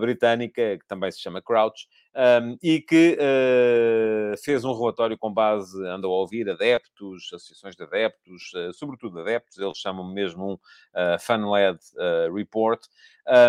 [0.00, 5.84] britânica que também se chama Crouch, um, e que uh, fez um relatório com base,
[5.86, 11.18] andou a ouvir adeptos, associações de adeptos, uh, sobretudo adeptos, eles chamam mesmo um uh,
[11.20, 11.78] fan-led
[12.34, 12.84] report,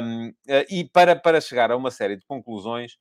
[0.03, 0.31] um,
[0.69, 2.97] e para, para chegar a uma série de conclusões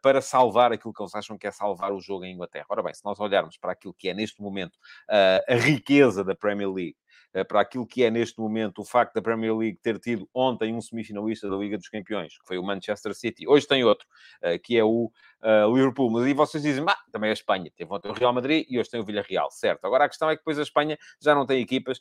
[0.00, 2.66] para salvar aquilo que eles acham que é salvar o jogo em Inglaterra.
[2.70, 4.78] Ora bem, se nós olharmos para aquilo que é neste momento
[5.08, 7.05] a riqueza da Premier League, eh,
[7.44, 10.80] para aquilo que é neste momento o facto da Premier League ter tido ontem um
[10.80, 13.46] semifinalista da Liga dos Campeões, que foi o Manchester City.
[13.46, 14.06] Hoje tem outro,
[14.42, 15.10] eh, que é o
[15.42, 16.10] uh, Liverpool.
[16.10, 17.70] Mas aí vocês dizem, ah, também é a Espanha.
[17.76, 19.50] Teve ontem o Real Madrid e hoje tem o Villarreal.
[19.50, 19.84] Certo.
[19.84, 22.00] Agora a questão é que depois a Espanha já não tem equipas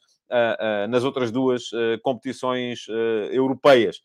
[0.89, 1.69] nas outras duas
[2.01, 2.87] competições
[3.31, 4.01] europeias,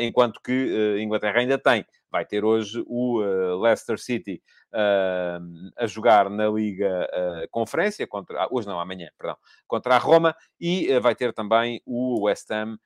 [0.00, 1.84] enquanto que a Inglaterra ainda tem.
[2.10, 3.20] Vai ter hoje o
[3.60, 9.98] Leicester City a jogar na Liga uh, Conferência, contra, hoje não, amanhã, perdão, contra a
[9.98, 12.78] Roma, e uh, vai ter também o West Ham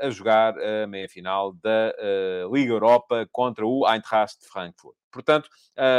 [0.00, 1.92] a jogar a meia-final da
[2.52, 4.94] Liga Europa contra o Eintracht Frankfurt.
[5.10, 5.48] Portanto,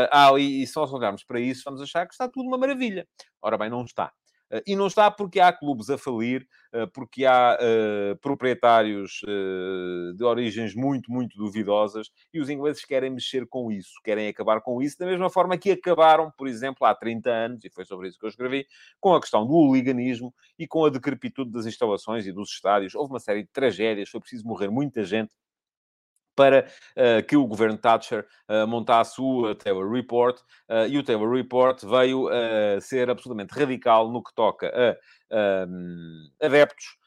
[0.09, 3.05] há ali, e se nós olharmos para isso, vamos achar que está tudo uma maravilha.
[3.41, 4.13] Ora bem, não está.
[4.55, 10.13] Eh, e não está porque há clubes a falir, eh, porque há uh, proprietários uh,
[10.13, 14.81] de origens muito, muito duvidosas e os ingleses querem mexer com isso, querem acabar com
[14.81, 18.19] isso, da mesma forma que acabaram, por exemplo, há 30 anos, e foi sobre isso
[18.19, 18.65] que eu escrevi,
[18.99, 22.95] com a questão do hooliganismo e com a decrepitude das instalações e dos estádios.
[22.95, 25.31] Houve uma série de tragédias, foi preciso morrer muita gente
[26.35, 26.67] para
[26.97, 30.39] uh, que o governo Thatcher uh, montasse o uh, Taylor Report,
[30.89, 32.27] e o Taylor Report veio
[32.81, 34.97] ser absolutamente radical no que toca a
[35.35, 36.97] ehm, adeptos,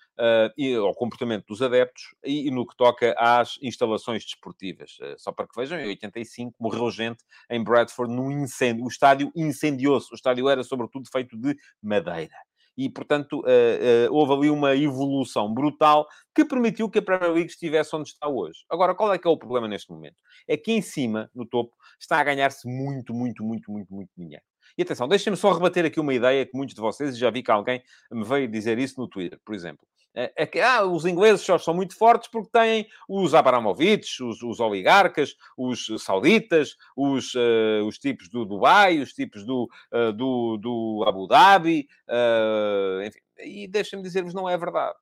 [0.57, 4.97] e ao comportamento dos adeptos e, e, no que toca às instalações desportivas.
[5.17, 8.85] só para que vejam, em 85 morreu gente em Bradford num incêndio.
[8.85, 10.13] O estádio incendiou-se.
[10.13, 12.35] O estádio era, sobretudo, feito de madeira
[12.79, 17.51] e, portanto, uh, uh, houve ali uma evolução brutal que permitiu que a Premier League
[17.51, 18.65] estivesse onde está hoje.
[18.71, 20.15] Agora, qual é que é o problema neste momento?
[20.47, 24.45] É que em cima, no topo, está a ganhar-se muito, muito, muito, muito, muito dinheiro.
[24.77, 27.51] E atenção, deixem-me só rebater aqui uma ideia que muitos de vocês, já vi que
[27.51, 29.85] alguém me veio dizer isso no Twitter, por exemplo.
[30.15, 34.43] É, é que ah, os ingleses só são muito fortes porque têm os Abramovich, os,
[34.43, 40.57] os oligarcas, os sauditas, os, uh, os tipos do Dubai, os tipos do, uh, do,
[40.57, 43.21] do Abu Dhabi, uh, enfim.
[43.39, 44.97] E deixem-me dizer-vos, não é verdade.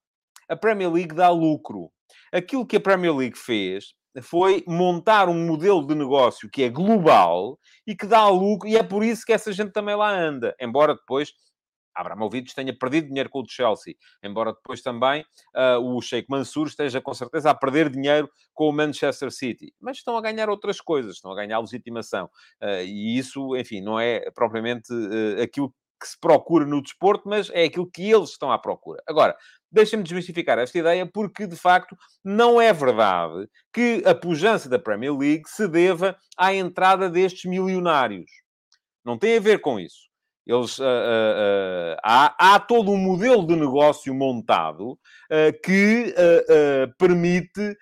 [0.48, 1.90] A Premier League dá lucro.
[2.32, 7.58] Aquilo que a Premier League fez foi montar um modelo de negócio que é global
[7.86, 10.54] e que dá lucro, e é por isso que essa gente também lá anda.
[10.60, 11.32] Embora depois
[11.96, 17.00] Abramovich tenha perdido dinheiro com o Chelsea, embora depois também uh, o Sheikh Mansour esteja
[17.00, 19.72] com certeza a perder dinheiro com o Manchester City.
[19.80, 22.26] Mas estão a ganhar outras coisas, estão a ganhar legitimação.
[22.62, 27.50] Uh, e isso, enfim, não é propriamente uh, aquilo que se procura no desporto, mas
[27.50, 29.02] é aquilo que eles estão à procura.
[29.06, 29.34] Agora,
[29.70, 35.16] deixem-me desmistificar esta ideia, porque de facto não é verdade que a pujança da Premier
[35.16, 38.30] League se deva à entrada destes milionários.
[39.04, 40.05] Não tem a ver com isso.
[40.46, 44.98] Eles, uh, uh, há, há, todo um modelo de negócio montado
[45.64, 46.14] que
[46.96, 47.76] permite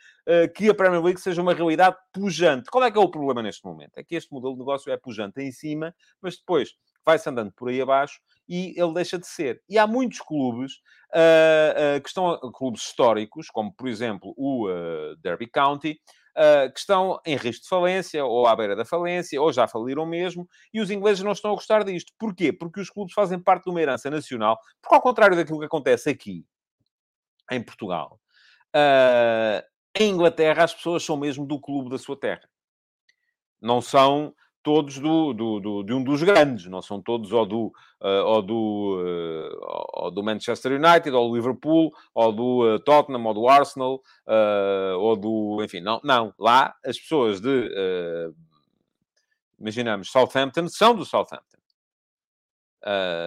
[0.56, 2.70] que a Premier League seja uma realidade pujante.
[2.70, 3.92] Qual é que é o problema neste momento?
[3.98, 6.70] É que este modelo de negócio é pujante em cima, mas depois
[7.04, 9.62] vai-se andando por aí abaixo e ele deixa de ser.
[9.68, 10.74] E há muitos clubes
[11.12, 15.98] uh, uh, que estão, clubes históricos, como por exemplo o uh, Derby County,
[16.36, 20.06] uh, que estão em risco de falência, ou à beira da falência, ou já faliram
[20.06, 22.12] mesmo, e os ingleses não estão a gostar disto.
[22.18, 22.52] Porquê?
[22.52, 26.10] Porque os clubes fazem parte de uma herança nacional, porque ao contrário daquilo que acontece
[26.10, 26.44] aqui,
[27.50, 28.20] em Portugal,
[28.74, 29.62] uh,
[29.96, 32.48] Em Inglaterra, as pessoas são mesmo do clube da sua terra.
[33.60, 37.66] Não são todos do, do, do, de um dos grandes, não são todos ou do,
[38.00, 43.22] uh, ou, do, uh, ou do Manchester United, ou do Liverpool, ou do uh, Tottenham,
[43.26, 44.00] ou do Arsenal,
[44.98, 45.62] ou do...
[45.62, 46.34] Enfim, não, não.
[46.38, 47.70] Lá, as pessoas de...
[49.60, 51.58] imaginamos, Southampton, são do Southampton.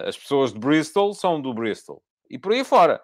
[0.06, 2.02] as pessoas de Bristol são do Bristol.
[2.28, 3.00] E por aí fora.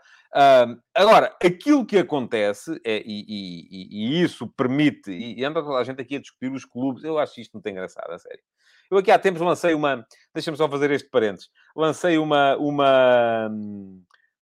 [0.94, 6.00] Agora, aquilo que acontece, é, e, e, e, isso permite, e, anda toda a gente
[6.00, 8.42] aqui a discutir os clubes, eu acho isto muito engraçado, a sério.
[8.90, 13.48] Eu aqui há tempos lancei uma, deixa-me só fazer este parênteses, lancei uma, uma,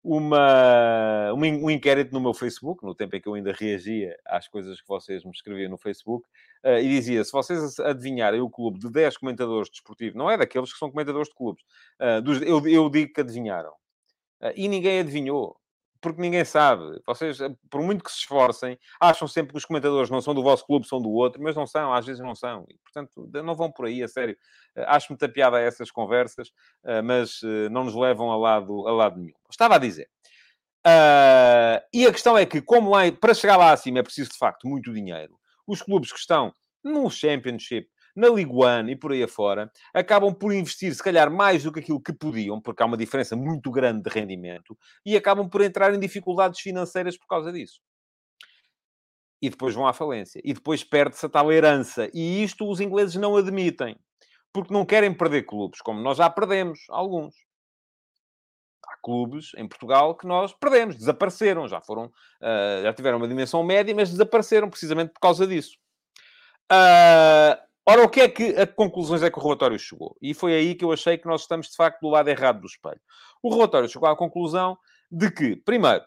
[0.02, 4.80] uma, um inquérito no meu Facebook, no tempo em que eu ainda reagia às coisas
[4.80, 6.26] que vocês me escreviam no Facebook,
[6.64, 10.72] uh, e dizia, se vocês adivinharem o clube de 10 comentadores desportivos, não é daqueles
[10.72, 11.62] que são comentadores de clubes,
[12.00, 13.72] uh, dos, eu, eu digo que adivinharam.
[14.40, 15.56] Uh, e ninguém adivinhou
[16.00, 17.00] porque ninguém sabe.
[17.06, 20.42] Vocês, eh, por muito que se esforcem, acham sempre que os comentadores não são do
[20.42, 22.64] vosso clube, são do outro, mas não são, às vezes não são.
[22.68, 24.36] E, portanto, não vão por aí, a sério.
[24.76, 26.50] Eh, acho muita piada essas conversas,
[26.84, 29.34] eh, mas não nos levam a lado, a lado nenhum.
[29.50, 30.08] Estava a dizer.
[30.86, 34.38] Uh, e a questão é que, como lá, para chegar lá acima é preciso, de
[34.38, 39.22] facto, muito dinheiro, os clubes que estão no Championship, na Ligue 1 e por aí
[39.22, 42.96] afora, acabam por investir, se calhar, mais do que aquilo que podiam, porque há uma
[42.96, 44.76] diferença muito grande de rendimento,
[45.06, 47.80] e acabam por entrar em dificuldades financeiras por causa disso.
[49.40, 50.40] E depois vão à falência.
[50.44, 52.10] E depois perde-se a tal herança.
[52.12, 53.96] E isto os ingleses não admitem.
[54.52, 57.36] Porque não querem perder clubes, como nós já perdemos alguns.
[58.84, 63.62] Há clubes em Portugal que nós perdemos, desapareceram, já foram, uh, já tiveram uma dimensão
[63.62, 65.76] média, mas desapareceram precisamente por causa disso.
[66.72, 70.14] Uh, Ora, o que é que, a conclusões é que o relatório chegou?
[70.20, 72.66] E foi aí que eu achei que nós estamos, de facto, do lado errado do
[72.66, 73.00] espelho.
[73.42, 74.76] O relatório chegou à conclusão
[75.10, 76.04] de que, primeiro,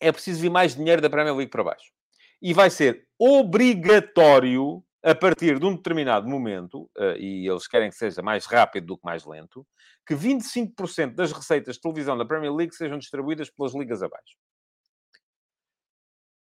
[0.00, 1.92] é preciso vir mais dinheiro da Premier League para baixo.
[2.40, 7.96] E vai ser obrigatório, a partir de um determinado momento, eh, e eles querem que
[7.96, 9.66] seja mais rápido do que mais lento,
[10.06, 14.38] que 25% das receitas de televisão da Premier League sejam distribuídas pelas ligas abaixo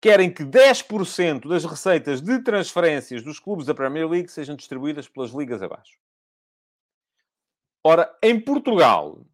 [0.00, 5.30] querem que 10% das receitas de transferências dos clubes da Premier League sejam distribuídas pelas
[5.30, 5.98] ligas abaixo.
[7.84, 9.24] Ora, em Portugal,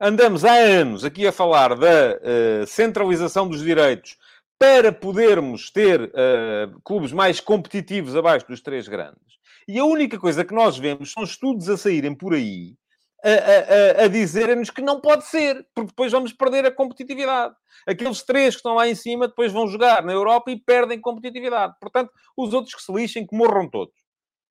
[0.00, 4.16] andamos há anos aqui a falar da uh, centralização dos direitos
[4.58, 9.36] para podermos ter uh, clubes mais competitivos abaixo dos três grandes.
[9.68, 12.76] E a única coisa que nós vemos são estudos a saírem por aí
[13.24, 17.54] a, a, a dizerem-nos que não pode ser, porque depois vamos perder a competitividade.
[17.86, 21.74] Aqueles três que estão lá em cima depois vão jogar na Europa e perdem competitividade.
[21.80, 23.94] Portanto, os outros que se lixem, que morram todos.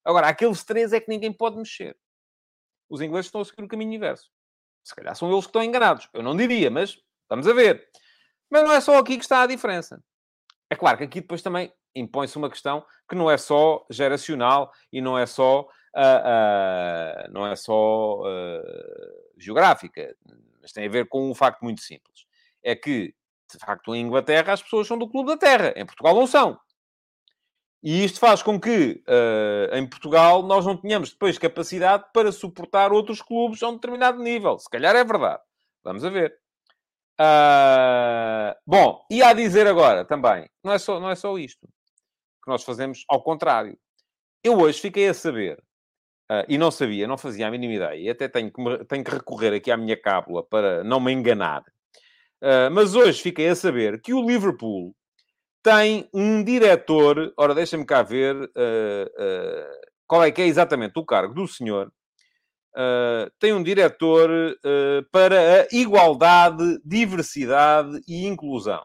[0.03, 1.97] Agora, aqueles três é que ninguém pode mexer.
[2.89, 4.29] Os ingleses estão a seguir o caminho inverso.
[4.83, 6.07] Se calhar são eles que estão enganados.
[6.13, 6.97] Eu não diria, mas
[7.27, 7.87] vamos a ver.
[8.49, 10.03] Mas não é só aqui que está a diferença.
[10.69, 15.01] É claro que aqui depois também impõe-se uma questão que não é só geracional e
[15.01, 18.21] não é só uh, não é só
[19.37, 20.15] geográfica,
[20.61, 22.25] mas tem a ver com um facto muito simples.
[22.63, 23.13] É que,
[23.51, 26.59] de facto, em Inglaterra as pessoas são do clube da terra, em Portugal não são.
[27.83, 29.03] E isto faz com que,
[29.73, 34.57] em Portugal, nós não tenhamos depois capacidade para suportar outros clubes a um determinado nível.
[34.57, 35.43] Se calhar é verdade.
[35.83, 36.35] Vamos a ver.
[37.17, 41.65] Uh, bom, e a dizer agora também, não é, só, não é só isto
[42.43, 43.77] que nós fazemos ao contrário.
[44.43, 45.63] Eu hoje fiquei a saber
[46.31, 47.95] Uh, e não sabia, não fazia a mínima ideia.
[47.95, 51.11] E até tenho que, me, tenho que recorrer aqui à minha cábula para não me
[51.11, 51.61] enganar.
[52.41, 54.95] Uh, mas hoje fiquei a saber que o Liverpool
[55.61, 57.31] tem um diretor.
[57.37, 59.65] Ora, deixa-me cá ver uh,
[60.07, 61.91] qual é que é exatamente o cargo do senhor.
[63.39, 64.29] tem um diretor
[65.11, 68.83] para a igualdade, diversidade e inclusão.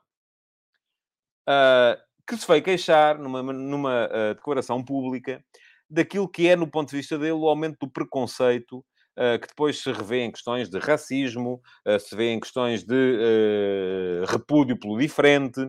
[2.26, 5.42] que se foi queixar numa, numa declaração pública
[5.90, 8.78] daquilo que é, no ponto de vista dele, o aumento do preconceito,
[9.18, 12.94] uh, que depois se revê em questões de racismo, uh, se vê em questões de
[12.94, 15.68] uh, repúdio pelo diferente,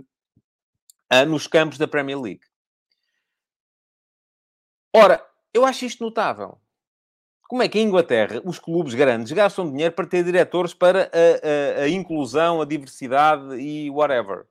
[1.28, 2.46] nos campos da Premier League.
[4.96, 5.22] Ora,
[5.54, 6.58] eu acho isto notável.
[7.50, 11.82] Como é que em Inglaterra os clubes grandes gastam dinheiro para ter diretores para a,
[11.82, 14.46] a, a inclusão, a diversidade e whatever?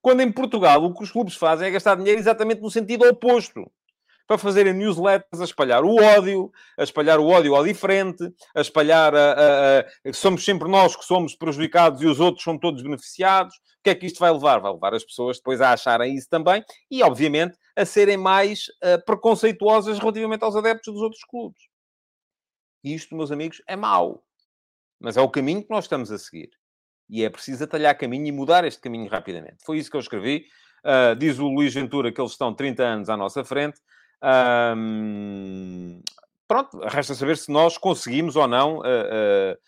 [0.00, 3.70] Quando em Portugal o que os clubes fazem é gastar dinheiro exatamente no sentido oposto
[4.26, 9.14] para fazerem newsletters a espalhar o ódio, a espalhar o ódio ao diferente, a espalhar
[9.14, 13.54] a, a, a, somos sempre nós que somos prejudicados e os outros são todos beneficiados.
[13.54, 14.58] O que é que isto vai levar?
[14.60, 19.04] Vai levar as pessoas depois a acharem isso também e, obviamente, a serem mais uh,
[19.04, 21.62] preconceituosas relativamente aos adeptos dos outros clubes.
[22.82, 24.22] Isto, meus amigos, é mau.
[25.00, 26.50] Mas é o caminho que nós estamos a seguir.
[27.10, 29.56] E é preciso atalhar caminho e mudar este caminho rapidamente.
[29.64, 30.46] Foi isso que eu escrevi
[30.84, 33.80] Uh, diz o Luís Ventura que eles estão 30 anos à nossa frente.
[34.24, 36.02] Um,
[36.48, 39.58] pronto, resta saber se nós conseguimos ou não uh,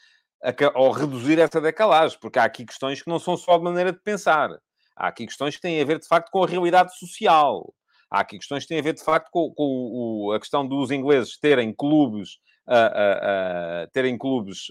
[0.74, 3.98] ou reduzir essa decalagem, porque há aqui questões que não são só de maneira de
[3.98, 4.50] pensar.
[4.96, 7.74] Há aqui questões que têm a ver, de facto, com a realidade social.
[8.10, 10.90] Há aqui questões que têm a ver, de facto, com, com o, a questão dos
[10.90, 14.68] ingleses terem clubes, uh, uh, terem clubes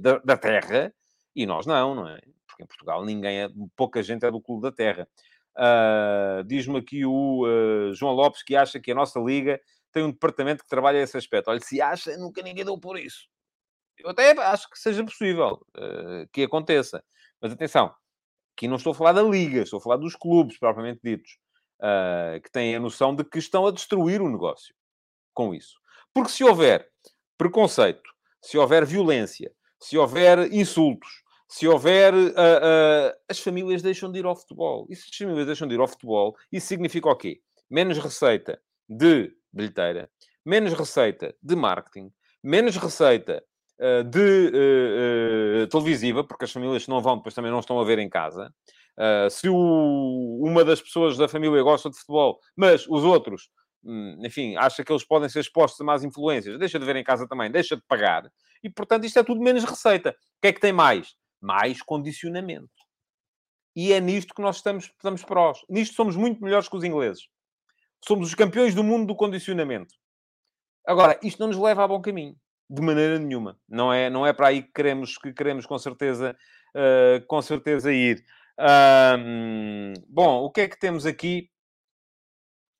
[0.00, 0.92] da, da, terra,
[1.36, 2.18] e nós não, não é?
[2.48, 5.06] Porque em Portugal ninguém é, pouca gente é do clube da terra.
[6.46, 7.44] Diz-me aqui o
[7.94, 9.60] João Lopes que acha que a nossa liga
[9.92, 11.48] tem um departamento que trabalha esse aspecto.
[11.48, 13.28] Olha, se acha, nunca ninguém deu por isso.
[13.96, 17.02] Eu até acho que seja possível uh, que aconteça.
[17.40, 17.94] Mas atenção,
[18.56, 21.38] aqui não estou a falar da liga, estou a falar dos clubes propriamente ditos,
[21.80, 24.74] uh, que têm a noção de que estão a destruir o negócio
[25.32, 25.78] com isso.
[26.12, 26.90] Porque se houver
[27.38, 28.10] preconceito,
[28.42, 32.14] se houver violência, se houver insultos, se houver.
[32.14, 34.86] Uh, as famílias deixam de ir ao futebol.
[34.90, 37.40] E se as famílias deixam de ir ao futebol, isso significa o quê?
[37.70, 40.10] Menos receita de bilheteira,
[40.44, 43.42] menos receita de marketing, menos receita
[43.80, 47.84] uh, de uh, uh, televisiva, porque as famílias não vão, depois também não estão a
[47.84, 48.52] ver em casa.
[49.30, 53.48] se o, uma das pessoas da família gosta de futebol, mas os outros,
[53.82, 57.04] hum, enfim, acha que eles podem ser expostos a más influências, deixa de ver em
[57.04, 58.30] casa também, deixa de pagar.
[58.62, 60.10] E, portanto, isto é tudo menos receita.
[60.10, 61.14] O que é que tem mais?
[61.44, 62.70] Mais condicionamento.
[63.76, 65.58] E é nisto que nós estamos, estamos prós.
[65.68, 67.28] Nisto somos muito melhores que os ingleses.
[68.02, 69.94] Somos os campeões do mundo do condicionamento.
[70.86, 72.34] Agora, isto não nos leva a bom caminho.
[72.70, 73.58] De maneira nenhuma.
[73.68, 76.34] Não é, não é para aí que queremos, que queremos com certeza,
[76.74, 78.24] uh, com certeza ir.
[79.18, 81.50] Um, bom, o que é que temos aqui?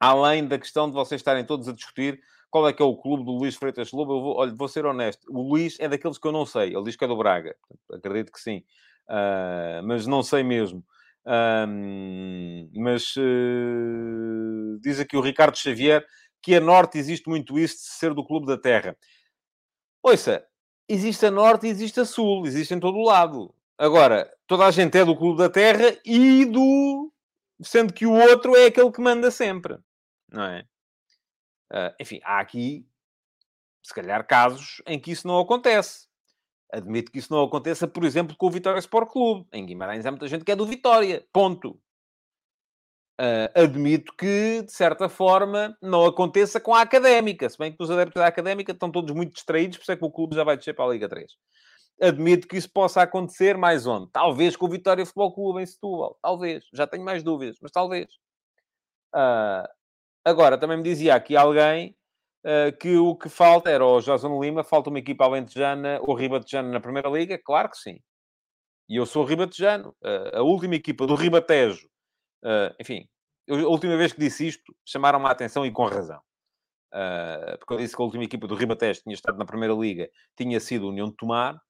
[0.00, 2.18] Além da questão de vocês estarem todos a discutir
[2.54, 4.86] qual é que é o clube do Luís Freitas Lobo, eu vou, olha, vou ser
[4.86, 5.26] honesto.
[5.28, 6.72] O Luís é daqueles que eu não sei.
[6.72, 7.56] Ele diz que é do Braga.
[7.90, 8.58] Acredito que sim.
[9.08, 10.84] Uh, mas não sei mesmo.
[12.72, 16.06] Mas uh, diz aqui o Ricardo Xavier
[16.40, 18.96] que a Norte existe muito isso de ser do Clube da Terra.
[20.00, 20.46] Ouça,
[20.88, 23.52] existe a Norte e existe a Sul, existe em todo o lado.
[23.76, 27.12] Agora, toda a gente é do Clube da Terra e do.
[27.64, 29.76] sendo que o outro é aquele que manda sempre,
[30.30, 30.64] não é?
[31.72, 32.86] Uh, enfim, há aqui,
[33.82, 36.06] se calhar, casos em que isso não acontece.
[36.72, 39.46] Admito que isso não aconteça, por exemplo, com o Vitória Sport Clube.
[39.52, 41.24] Em Guimarães há muita gente que é do Vitória.
[41.32, 41.80] Ponto.
[43.20, 47.48] Uh, admito que, de certa forma, não aconteça com a Académica.
[47.48, 50.04] Se bem que os adeptos da Académica estão todos muito distraídos, por isso é que
[50.04, 51.30] o clube já vai descer para a Liga 3.
[52.00, 54.10] Admito que isso possa acontecer mais onde?
[54.10, 56.18] Talvez com o Vitória Futebol Clube em Setúbal.
[56.20, 56.64] Talvez.
[56.72, 58.06] Já tenho mais dúvidas, mas talvez.
[59.14, 59.68] Uh,
[60.24, 61.96] agora, também me dizia aqui alguém
[62.44, 66.70] uh, que o que falta era o Joson Lima, falta uma equipa alentejana ou ribatejana
[66.70, 67.38] na Primeira Liga?
[67.38, 68.00] Claro que sim.
[68.88, 69.94] E eu sou ribatejano.
[70.02, 71.86] Uh, a última equipa do Ribatejo,
[72.44, 73.08] uh, enfim,
[73.46, 76.20] eu, a última vez que disse isto, chamaram-me a atenção e com razão.
[77.58, 80.60] porque eu disse que a última equipa do Ribatejo tinha estado na Primeira Liga, tinha
[80.60, 81.60] sido a União de Tomar,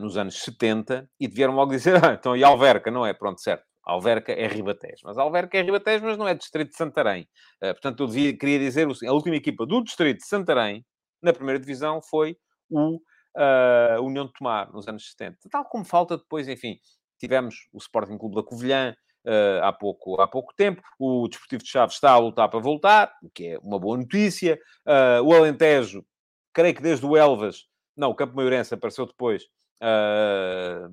[0.00, 3.12] nos anos 70, e vieram logo dizer, ah, então e Alverca, não é?
[3.12, 3.64] Pronto, certo.
[3.86, 5.02] Alverca é Ribatejo.
[5.04, 7.28] Mas Alverca é Ribatejo, mas não é Distrito de Santarém.
[7.62, 10.84] Uh, portanto, eu devia, queria dizer, a última equipa do Distrito de Santarém,
[11.22, 12.36] na primeira divisão, foi
[12.68, 15.38] o uh, União de Tomar, nos anos 70.
[15.50, 16.78] Tal como falta depois, enfim,
[17.18, 18.94] tivemos o Sporting Clube da Covilhã,
[19.26, 20.80] Uh, há, pouco, há pouco tempo.
[21.00, 24.56] O Desportivo de Chaves está a lutar para voltar, o que é uma boa notícia.
[24.86, 26.06] Uh, o Alentejo,
[26.54, 27.66] creio que desde o Elvas,
[27.96, 29.42] não, o Campo Maiorense apareceu depois,
[29.82, 30.88] uh,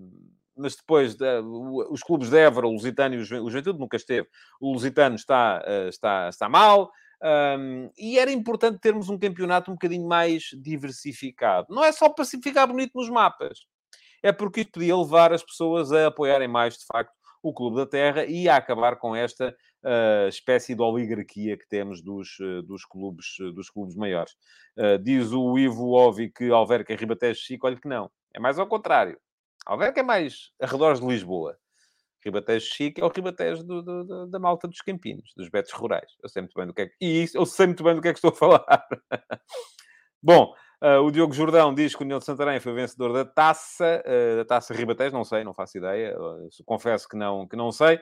[0.55, 1.17] mas depois
[1.89, 4.27] os clubes de Évora, o Lusitano e o Juventude nunca esteve.
[4.59, 6.91] O Lusitano está, uh, está, está mal.
[7.23, 11.73] Um, e era importante termos um campeonato um bocadinho mais diversificado.
[11.73, 13.59] Não é só para ficar bonito nos mapas.
[14.21, 17.85] É porque isto podia levar as pessoas a apoiarem mais, de facto, o Clube da
[17.85, 22.85] Terra e a acabar com esta uh, espécie de oligarquia que temos dos, uh, dos,
[22.85, 24.33] clubes, dos clubes maiores.
[25.01, 28.09] diz o Ivo Ovi que Alverca e Ribatejo Chico, olha que não.
[28.33, 29.17] É mais ao contrário.
[29.65, 31.57] Alverca é mais arredores de Lisboa.
[32.23, 36.09] Ribatejo Chique é o Ribatejo do, do, do, da malta dos Campinos, dos betos rurais.
[36.21, 36.95] Eu sei muito bem do que é que...
[37.01, 38.87] E isso, eu sei muito bem do que é que estou a falar.
[40.21, 44.01] Bom, uh, o Diogo Jordão diz que o União de Santarém foi vencedor da taça,
[44.05, 46.17] uh, da taça Ribatejo, não sei, não faço ideia.
[46.17, 47.99] Uh, confesso que não, que não sei.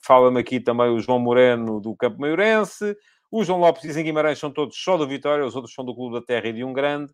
[0.00, 2.96] Fala-me aqui também o João Moreno do Campo Maiorense.
[3.30, 6.20] O João Lopes em Guimarães são todos só do Vitória, os outros são do Clube
[6.20, 7.12] da Terra e de um grande.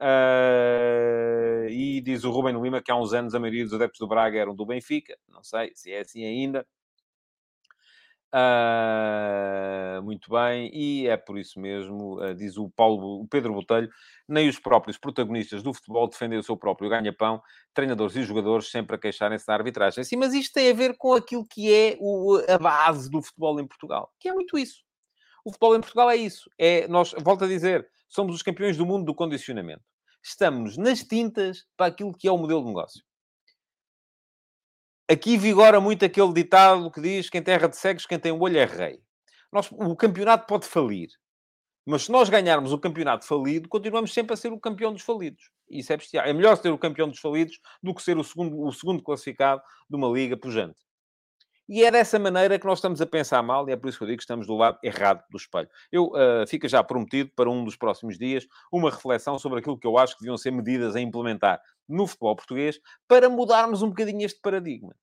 [0.00, 4.08] Uh, e diz o Ruben Lima que há uns anos a maioria dos adeptos do
[4.08, 5.16] Braga eram do Benfica.
[5.28, 6.66] Não sei se é assim ainda.
[8.34, 13.88] Uh, muito bem, e é por isso mesmo, uh, diz o Paulo, o Pedro Botelho,
[14.28, 17.40] nem os próprios protagonistas do futebol defendem o seu próprio ganha-pão,
[17.72, 20.02] treinadores e jogadores sempre a queixarem-se da arbitragem.
[20.02, 23.60] Sim, mas isto tem a ver com aquilo que é o, a base do futebol
[23.60, 24.82] em Portugal, que é muito isso.
[25.44, 26.50] O futebol em Portugal é isso.
[26.58, 29.82] É, nós, volto a dizer, somos os campeões do mundo do condicionamento.
[30.22, 33.02] Estamos nas tintas para aquilo que é o modelo de negócio.
[35.10, 38.56] Aqui vigora muito aquele ditado que diz: quem terra de cegos, quem tem o olho
[38.56, 39.00] é rei.
[39.52, 41.08] Nós, o campeonato pode falir.
[41.86, 45.50] Mas se nós ganharmos o campeonato falido, continuamos sempre a ser o campeão dos falidos.
[45.68, 46.24] Isso é bestial.
[46.24, 49.60] É melhor ser o campeão dos falidos do que ser o segundo, o segundo classificado
[49.90, 50.78] de uma liga pujante.
[51.68, 54.04] E é dessa maneira que nós estamos a pensar mal, e é por isso que
[54.04, 55.68] eu digo que estamos do lado errado do espelho.
[55.90, 59.86] Eu uh, fica já prometido para um dos próximos dias uma reflexão sobre aquilo que
[59.86, 61.58] eu acho que deviam ser medidas a implementar
[61.88, 64.94] no futebol português para mudarmos um bocadinho este paradigma.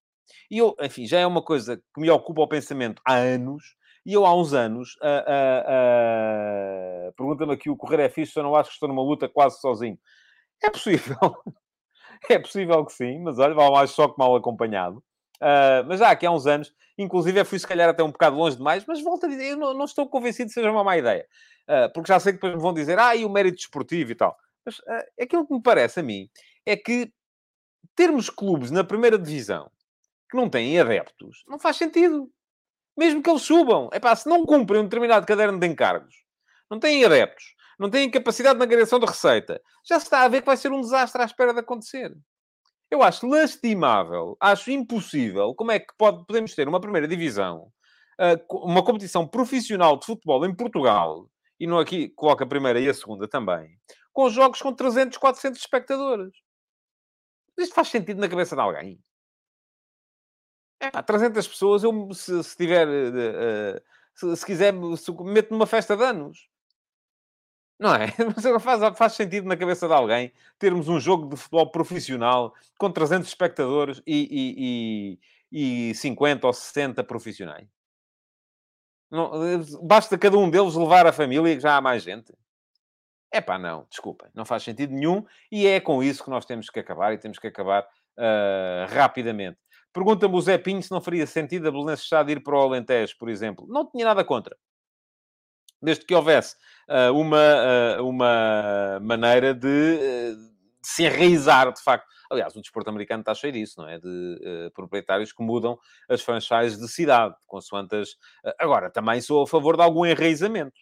[0.50, 4.14] E eu, enfim, já é uma coisa que me ocupa o pensamento há anos, e
[4.14, 8.56] eu há uns anos, uh, uh, uh, pergunta-me aqui, o correr é fixe, eu não
[8.56, 9.98] acho que estou numa luta quase sozinho.
[10.62, 11.18] É possível.
[12.30, 15.04] é possível que sim, mas olha, vale mais só que mal acompanhado.
[15.42, 18.58] Uh, mas já aqui há uns anos, inclusive fui se calhar até um bocado longe
[18.58, 21.26] demais, mas volto a dizer, eu não, não estou convencido que seja uma má ideia.
[21.64, 24.16] Uh, porque já sei que depois me vão dizer, ah, e o mérito desportivo e
[24.16, 24.38] tal.
[24.66, 26.30] Mas uh, aquilo que me parece a mim
[26.66, 27.12] é que
[27.96, 29.72] termos clubes na primeira divisão
[30.30, 32.32] que não têm adeptos não faz sentido.
[32.98, 33.90] Mesmo que eles subam.
[33.92, 36.16] É pá, se não cumprem um determinado caderno de encargos,
[36.70, 40.42] não têm adeptos, não têm capacidade na agregação de receita, já se está a ver
[40.42, 42.16] que vai ser um desastre à espera de acontecer.
[42.92, 45.56] Eu acho lastimável, acho impossível.
[45.56, 47.72] Como é que pode, podemos ter uma primeira divisão,
[48.50, 52.94] uma competição profissional de futebol em Portugal, e não aqui coloca a primeira e a
[52.94, 53.80] segunda também,
[54.12, 56.34] com jogos com 300, 400 espectadores?
[57.58, 59.00] Isto faz sentido na cabeça de alguém?
[60.82, 63.82] É, há 300 pessoas, eu, se, se tiver, uh,
[64.16, 66.50] se, se, quiser, se, meto numa festa de anos.
[67.82, 68.06] Não é?
[68.36, 72.92] Mas faz, faz sentido na cabeça de alguém termos um jogo de futebol profissional com
[72.92, 75.18] 300 espectadores e,
[75.52, 77.68] e, e, e 50 ou 60 profissionais.
[79.10, 79.32] Não,
[79.82, 82.32] basta cada um deles levar a família e já há mais gente.
[83.34, 86.70] É pá, não, desculpem, não faz sentido nenhum e é com isso que nós temos
[86.70, 89.58] que acabar e temos que acabar uh, rapidamente.
[89.92, 93.18] Pergunta-me o Zé Pinho se não faria sentido a Belenenses de ir para o Alentejo,
[93.18, 93.66] por exemplo.
[93.68, 94.56] Não tinha nada contra.
[95.82, 96.56] Desde que houvesse
[97.14, 100.52] uma, uh, uma maneira de, uh, de,
[100.82, 102.08] se enraizar, de facto.
[102.30, 104.00] Aliás, o desporto americano está cheio disso, não é?
[104.00, 105.78] De proprietários que mudam
[106.10, 108.16] as franchises de cidade, consoante as...
[108.58, 110.80] Agora, também sou a favor de algum enraizamento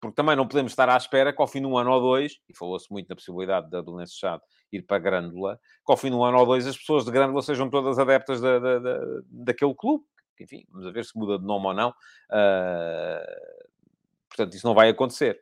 [0.00, 2.40] porque também não podemos estar à espera que ao fim de um ano ou dois,
[2.48, 4.42] e falou-se muito na possibilidade da Belenenses Chade
[4.72, 7.42] ir para Grândola, que ao fim de um ano ou dois as pessoas de Grândola
[7.42, 10.04] sejam todas adeptas da, da, da, daquele clube.
[10.40, 11.90] Enfim, vamos ver se muda de nome ou não.
[11.90, 13.20] Uh,
[14.30, 15.38] portanto, isso não vai acontecer.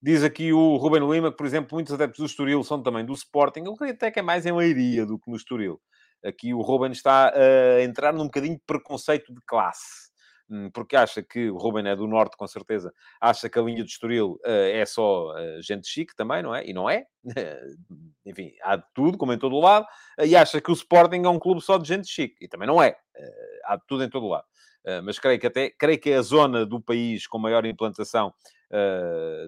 [0.00, 3.12] Diz aqui o Ruben Lima que, por exemplo, muitos adeptos do Estoril são também do
[3.12, 3.62] Sporting.
[3.64, 5.80] Eu creio até que é mais em Leiria do que no Estoril.
[6.24, 10.10] Aqui o Ruben está a entrar num bocadinho de preconceito de classe.
[10.50, 13.82] Hum, porque acha que o Ruben é do Norte, com certeza, acha que a linha
[13.82, 16.66] de Estoril uh, é só uh, gente chique também, não é?
[16.66, 17.06] E não é.
[18.26, 19.86] Enfim, há de tudo, como em todo o lado.
[20.18, 22.44] E acha que o Sporting é um clube só de gente chique.
[22.44, 22.96] E também não é.
[23.64, 24.44] há de tudo em todo o lado.
[25.04, 28.32] Mas creio que até, creio que é a zona do país com maior implantação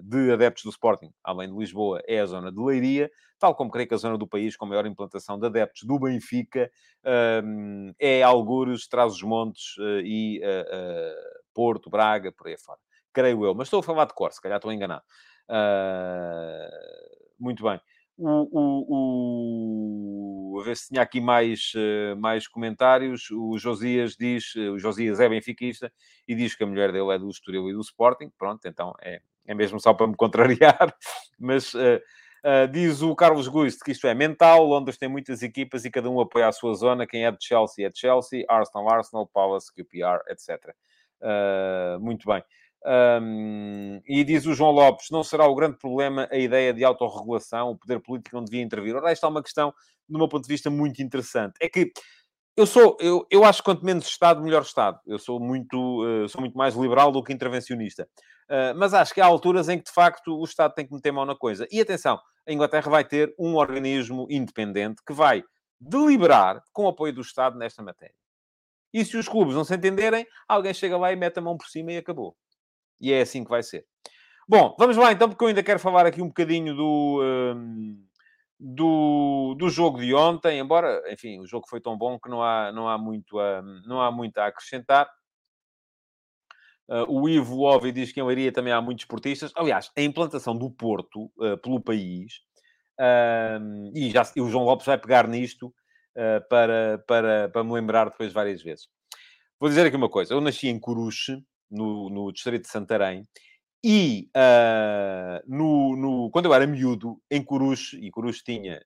[0.03, 3.09] de adeptos do Sporting, além de Lisboa, é a zona de Leiria,
[3.39, 6.69] tal como creio que a zona do país com maior implantação de adeptos do Benfica
[7.03, 10.41] uh, é Algures, Trás-os-Montes uh, e
[11.53, 12.79] Porto, Braga, por aí fora.
[13.13, 13.55] Creio eu.
[13.55, 15.03] Mas estou a falar de cor, se calhar estou enganado.
[17.39, 17.79] muito bem.
[18.17, 18.85] O, o,
[20.53, 21.73] o, a ver se tinha aqui mais,
[22.17, 23.29] mais comentários.
[23.31, 25.91] O Josias diz, o Josias é benfiquista
[26.27, 28.31] e diz que a mulher dele é do Estoril e do Sporting.
[28.37, 30.95] Pronto, então é, é mesmo só para me contrariar.
[31.37, 31.99] Mas uh,
[32.45, 34.63] Uh, diz o Carlos Guiste que isto é mental.
[34.63, 37.07] Londres tem muitas equipas e cada um apoia a sua zona.
[37.07, 40.75] Quem é de Chelsea é de Chelsea, Arsenal, Arsenal, Palace, QPR, etc.
[41.19, 42.43] Uh, muito bem.
[42.85, 47.71] Um, e diz o João Lopes: não será o grande problema a ideia de autorregulação?
[47.71, 48.95] O poder político não devia intervir?
[48.95, 49.73] Ora, esta é uma questão,
[50.07, 51.55] do meu ponto de vista, muito interessante.
[51.59, 51.91] É que
[52.55, 54.99] eu sou, eu, eu acho que quanto menos Estado, melhor Estado.
[55.05, 58.07] Eu sou muito, uh, sou muito mais liberal do que intervencionista.
[58.49, 61.11] Uh, mas acho que há alturas em que, de facto, o Estado tem que meter
[61.11, 61.67] mão na coisa.
[61.71, 65.43] E atenção, a Inglaterra vai ter um organismo independente que vai
[65.81, 68.15] deliberar com o apoio do Estado nesta matéria.
[68.93, 71.67] E se os clubes não se entenderem, alguém chega lá e mete a mão por
[71.67, 72.37] cima e acabou.
[72.99, 73.85] E é assim que vai ser.
[74.47, 78.05] Bom, vamos lá então, porque eu ainda quero falar aqui um bocadinho do, um,
[78.59, 82.71] do, do jogo de ontem, embora, enfim, o jogo foi tão bom que não há,
[82.71, 85.09] não há, muito, a, não há muito a acrescentar.
[86.87, 89.51] Uh, o Ivo Ovi diz que em Leiria também há muitos portistas.
[89.55, 92.41] Aliás, a implantação do Porto uh, pelo país,
[92.99, 95.73] uh, e, já, e o João Lopes vai pegar nisto
[96.49, 98.87] para, para, para me lembrar depois várias vezes.
[99.59, 100.33] Vou dizer aqui uma coisa.
[100.33, 103.23] Eu nasci em Coruche, no, no distrito de Santarém,
[103.83, 104.29] e
[105.45, 108.83] no, no, quando eu era miúdo, em Coruche, e Coruche tinha,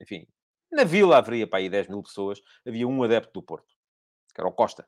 [0.00, 0.26] enfim,
[0.72, 3.74] na vila haveria para aí 10 mil pessoas, havia um adepto do Porto,
[4.34, 4.86] que era o Costa.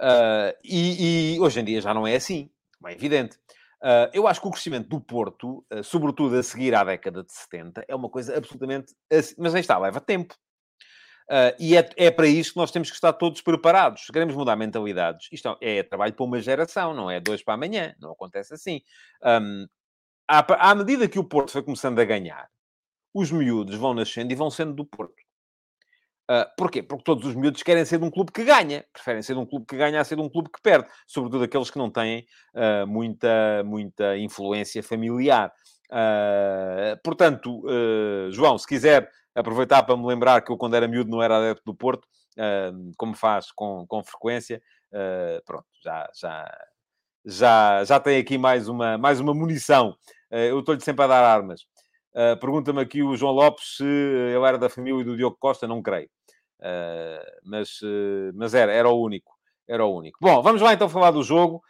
[0.00, 2.50] Uh, e, e, hoje em dia já não é assim,
[2.84, 3.36] é evidente.
[3.82, 7.32] Uh, eu acho que o crescimento do Porto, uh, sobretudo a seguir à década de
[7.32, 8.94] 70, é uma coisa absolutamente.
[9.10, 9.34] Assim.
[9.38, 10.34] Mas aí está, leva tempo.
[11.58, 14.06] E é, é, para isso que nós temos que estar todos preparados.
[14.06, 17.54] Se queremos mudar mentalidades, isto é, é trabalho para uma geração, não é dois para
[17.54, 17.94] amanhã.
[18.00, 18.80] Não acontece assim.
[19.22, 19.66] Um,
[20.28, 22.48] à, à medida que o Porto foi começando a ganhar,
[23.12, 25.14] os miúdos vão nascendo e vão sendo do Porto.
[26.28, 26.82] Uh, porquê?
[26.82, 28.84] Porque todos os miúdos querem ser de um clube que ganha.
[28.92, 30.88] Preferem ser de um clube que ganha a ser de um clube que perde.
[31.06, 35.52] Sobretudo aqueles que não têm uh, muita, muita influência familiar.
[35.90, 37.62] Uh, portanto,
[38.30, 41.62] João, se quiser aproveitar para me lembrar que eu, quando era miúdo, não era adepto
[41.64, 42.08] do Porto,
[42.96, 44.60] como faz com, com frequência,
[45.44, 46.58] pronto, já, já,
[47.24, 49.94] já, já tem aqui mais uma, mais uma munição.
[50.30, 51.62] eu estou-lhe sempre a dar armas.
[52.14, 55.82] Uh, Pergunta-me aqui o João Lopes se ele era da família do Diogo Costa, não
[55.82, 56.08] creio.
[57.44, 57.80] Mas,
[58.34, 59.36] mas era, era o único.
[59.68, 60.18] Era o único.
[60.20, 61.62] Bom, vamos lá então falar do jogo.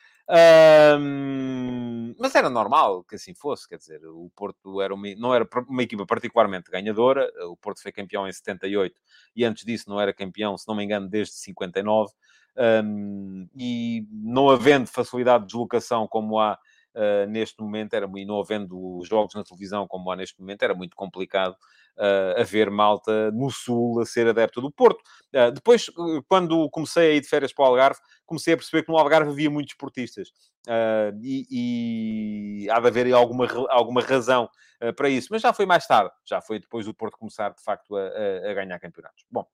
[2.19, 5.83] Mas era normal que assim fosse, quer dizer, o Porto era uma, não era uma
[5.83, 7.31] equipa particularmente ganhadora.
[7.51, 9.01] O Porto foi campeão em 78
[9.35, 12.13] e antes disso não era campeão, se não me engano, desde 59.
[12.59, 16.59] Um, e não havendo facilidade de deslocação como há
[16.97, 20.75] uh, neste momento era, e não havendo jogos na televisão como há neste momento, era
[20.75, 21.57] muito complicado
[21.97, 25.01] uh, haver malta no Sul a ser adepto do Porto.
[25.35, 25.91] Uh, depois,
[26.29, 29.31] quando comecei a ir de férias para o Algarve, comecei a perceber que no Algarve
[29.31, 30.31] havia muitos esportistas.
[30.67, 34.51] Uh, e, e, há de haver alguma, alguma razão
[34.83, 35.29] uh, para isso.
[35.31, 38.51] Mas já foi mais tarde, já foi depois do Porto começar, de facto, a, a,
[38.51, 39.25] a ganhar campeonatos.
[39.31, 39.47] Bom.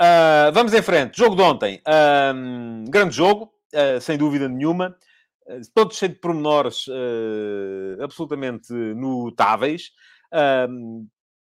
[0.00, 1.18] Uh, vamos em frente.
[1.18, 1.82] Jogo de ontem.
[2.88, 3.52] grande jogo,
[4.00, 4.96] sem dúvida nenhuma.
[5.50, 9.90] Eh, todo cheio de pormenores uh, absolutamente notáveis.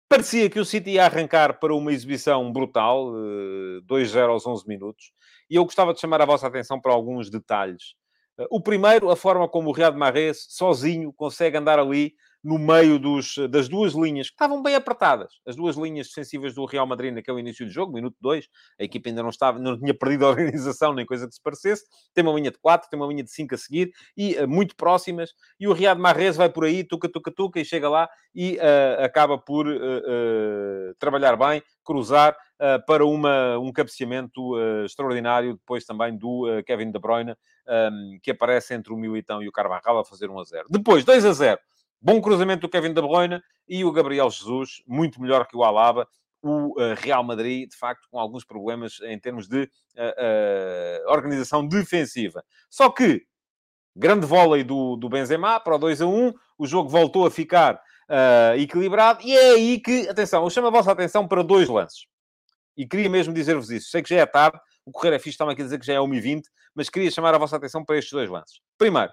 [0.09, 5.11] Parecia que o City ia arrancar para uma exibição brutal, uh, 2-0 aos 11 minutos,
[5.49, 7.93] e eu gostava de chamar a vossa atenção para alguns detalhes.
[8.39, 12.13] Uh, o primeiro, a forma como o Riyad Mahrez, sozinho, consegue andar ali
[12.43, 15.33] no meio dos, das duas linhas, que estavam bem apertadas.
[15.45, 18.47] As duas linhas defensivas do Real Madrid naquele início do jogo, minuto 2,
[18.79, 21.85] a equipa ainda não estava, não tinha perdido a organização, nem coisa que se parecesse.
[22.13, 24.75] Tem uma linha de 4, tem uma linha de 5 a seguir, e uh, muito
[24.75, 25.33] próximas.
[25.59, 29.03] E o Riyad Mahrez vai por aí, tuca, tuca, tuca, e chega lá e uh,
[29.03, 32.35] acaba por uh, trabalhar bem, cruzar,
[32.87, 37.35] para uma, um cabeceamento extraordinário, depois também do Kevin De Bruyne,
[37.67, 40.65] um, que aparece entre o Militão e o Carvajal a fazer 1 a 0.
[40.69, 41.59] Depois, 2 a 0.
[41.99, 46.07] Bom cruzamento do Kevin De Bruyne e o Gabriel Jesus, muito melhor que o Alaba.
[46.43, 51.67] O uh, Real Madrid, de facto, com alguns problemas em termos de uh, uh, organização
[51.67, 52.43] defensiva.
[52.69, 53.25] Só que,
[53.95, 57.81] grande vôlei do, do Benzema para o 2 a 1, o jogo voltou a ficar
[58.57, 62.05] equilibrado e é aí que, atenção, eu chamo a vossa atenção para dois lances.
[62.77, 63.89] E queria mesmo dizer-vos isso.
[63.89, 65.95] Sei que já é tarde, o Correio é fixe, estava aqui a dizer que já
[65.95, 66.43] é 1h20,
[66.73, 68.61] mas queria chamar a vossa atenção para estes dois lances.
[68.77, 69.11] Primeiro,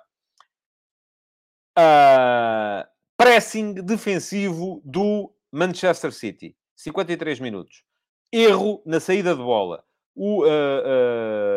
[1.78, 6.56] uh, pressing defensivo do Manchester City.
[6.76, 7.84] 53 minutos.
[8.32, 9.84] Erro na saída de bola.
[10.14, 11.54] O, uh, uh,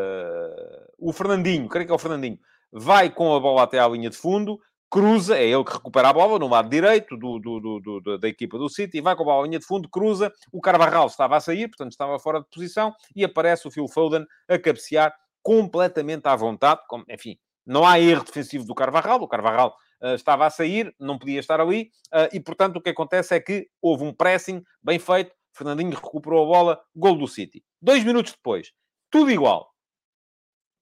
[1.00, 2.40] o Fernandinho, creio que é o Fernandinho,
[2.72, 4.60] vai com a bola até à linha de fundo,
[4.90, 8.58] cruza, é ele que recupera a bola no lado direito do, do, do, da equipa
[8.58, 11.40] do City, vai com a bola à linha de fundo, cruza, o Carvajal estava a
[11.40, 15.14] sair, portanto estava fora de posição, e aparece o Phil Foden a cabecear
[15.44, 20.50] completamente à vontade, como, enfim, não há erro defensivo do Carvajal, o Carvajal estava a
[20.50, 24.14] sair, não podia estar ali, uh, e portanto o que acontece é que houve um
[24.14, 27.64] pressing bem feito, Fernandinho recuperou a bola, gol do City.
[27.82, 28.72] Dois minutos depois,
[29.10, 29.74] tudo igual.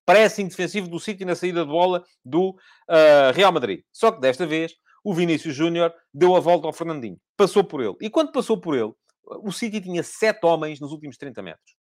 [0.05, 3.83] Pressing defensivo do City na saída de bola do uh, Real Madrid.
[3.91, 7.19] Só que desta vez, o Vinícius Júnior deu a volta ao Fernandinho.
[7.37, 7.95] Passou por ele.
[8.01, 8.93] E quando passou por ele,
[9.23, 11.75] o City tinha sete homens nos últimos 30 metros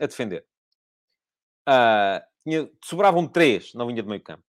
[0.00, 0.44] a defender.
[1.68, 4.42] Uh, tinha, sobravam três na linha de meio campo.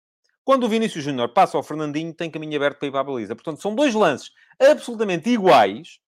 [0.51, 3.33] Quando o Vinícius Júnior passa ao Fernandinho, tem caminho aberto para ir para a baliza.
[3.33, 5.99] Portanto, são dois lances absolutamente iguais,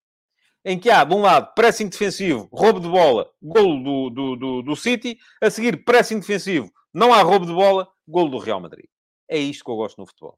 [0.66, 4.62] em que há, de um lado, pressing defensivo, roubo de bola, golo do, do, do,
[4.62, 5.18] do City.
[5.41, 8.84] A seguir, pressing defensivo, não há roubo de bola, golo do Real Madrid.
[9.30, 10.38] É isto que eu gosto no futebol.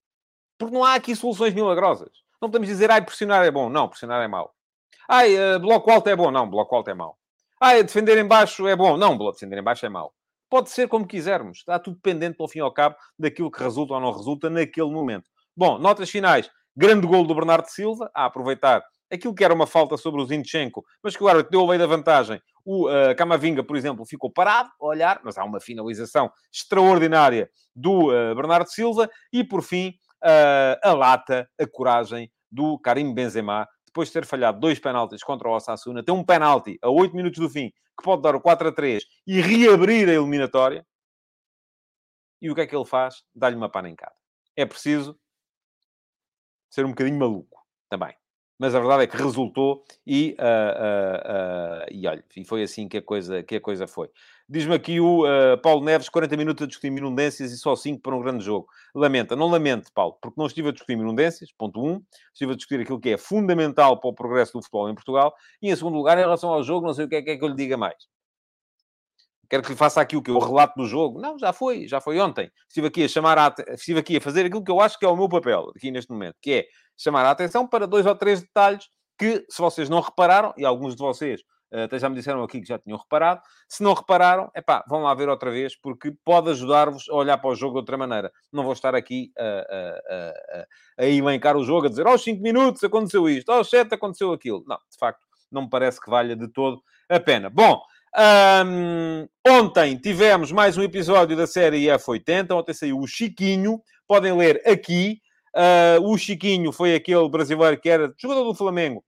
[0.59, 2.11] Porque não há aqui soluções milagrosas.
[2.39, 3.69] Não podemos dizer, ai, pressionar é bom.
[3.69, 4.53] Não, pressionar é mau.
[5.09, 6.29] Ai, uh, bloco alto é bom.
[6.29, 7.17] Não, bloco alto é mau.
[7.59, 8.97] Ai, defender em baixo é bom.
[8.97, 10.13] Não, defender em baixo é mau.
[10.49, 11.59] Pode ser como quisermos.
[11.59, 14.91] Está tudo dependente, ao fim e ao cabo, daquilo que resulta ou não resulta naquele
[14.91, 15.29] momento.
[15.55, 16.49] Bom, notas finais.
[16.75, 20.83] Grande gol do Bernardo Silva, a aproveitar aquilo que era uma falta sobre o Zinchenko,
[21.01, 22.41] mas que árbitro deu a lei da vantagem.
[22.63, 28.09] O uh, Camavinga, por exemplo, ficou parado a olhar, mas há uma finalização extraordinária do
[28.09, 29.09] uh, Bernardo Silva.
[29.31, 29.93] E, por fim,
[30.23, 35.47] uh, a lata, a coragem do Karim Benzema, depois de ter falhado dois penaltis contra
[35.47, 38.67] o Osasuna, tem um penalti a 8 minutos do fim, que pode dar o 4
[38.67, 40.85] a 3 e reabrir a eliminatória.
[42.41, 43.23] E o que é que ele faz?
[43.33, 44.13] Dá-lhe uma panencada.
[44.53, 45.17] É preciso
[46.69, 48.13] ser um bocadinho maluco também
[48.57, 52.87] mas a verdade é que resultou e, uh, uh, uh, e olha, e foi assim
[52.87, 54.09] que a coisa, que a coisa foi.
[54.47, 55.23] Diz-me aqui o
[55.63, 58.67] Paulo Neves, 40 minutos a discutir minundências e só 5 para um grande jogo.
[58.93, 62.01] Lamenta, não lamente, Paulo, porque não estive a discutir minundências, ponto 1, um,
[62.31, 65.71] estive a discutir aquilo que é fundamental para o progresso do futebol em Portugal, e
[65.71, 67.43] em segundo lugar, em relação ao jogo, não sei o que é que, é que
[67.43, 68.14] eu lhe diga mais.
[69.49, 70.31] Quero que lhe faça aqui o que?
[70.31, 71.19] O relato do jogo?
[71.19, 72.51] Não, já foi, já foi ontem.
[72.67, 75.09] Estive aqui a chamar a, estive aqui a fazer aquilo que eu acho que é
[75.09, 76.65] o meu papel aqui neste momento, que é
[76.97, 78.87] chamar a atenção para dois ou três detalhes
[79.17, 81.41] que, se vocês não repararam, e alguns de vocês
[81.73, 84.83] uh, até já me disseram aqui que já tinham reparado, se não repararam, é pá,
[84.87, 87.97] vão lá ver outra vez, porque pode ajudar-vos a olhar para o jogo de outra
[87.97, 88.31] maneira.
[88.51, 92.41] Não vou estar aqui a, a, a, a elencar o jogo, a dizer aos 5
[92.41, 94.63] minutos aconteceu isto, aos 7 aconteceu aquilo.
[94.67, 97.49] Não, de facto, não me parece que valha de todo a pena.
[97.49, 97.81] Bom,
[98.17, 102.51] um, ontem tivemos mais um episódio da série F80.
[102.55, 103.81] Ontem saiu o Chiquinho.
[104.07, 105.19] Podem ler aqui.
[105.55, 109.03] Uh, o Chiquinho foi aquele brasileiro que era jogador do Flamengo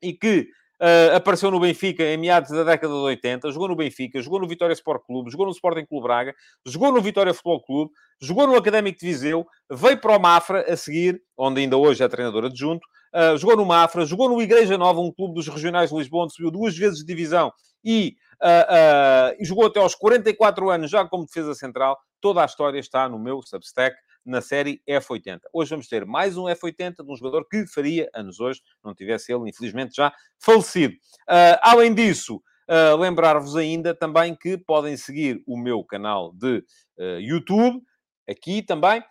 [0.00, 0.48] e que
[0.80, 4.46] uh, apareceu no Benfica em meados da década de 80, jogou no Benfica, jogou no
[4.46, 7.90] Vitória Sport Clube, jogou no Sporting Clube Braga, jogou no Vitória Futebol Clube,
[8.20, 12.08] jogou no Académico de Viseu, veio para o Mafra a seguir, onde ainda hoje é
[12.08, 15.96] treinador adjunto, uh, jogou no Mafra, jogou no Igreja Nova, um clube dos regionais de
[15.96, 17.52] Lisboa, onde subiu duas vezes de divisão
[17.84, 21.98] e uh, jogou até aos 44 anos já como defesa central.
[22.20, 23.96] Toda a história está no meu Substack
[24.28, 25.40] na série F80.
[25.52, 29.32] Hoje vamos ter mais um F80 de um jogador que faria anos hoje, não tivesse
[29.32, 30.94] ele, infelizmente, já falecido.
[31.28, 32.36] Uh, além disso,
[32.68, 36.58] uh, lembrar-vos ainda também que podem seguir o meu canal de
[36.98, 37.80] uh, YouTube,
[38.28, 39.02] aqui também.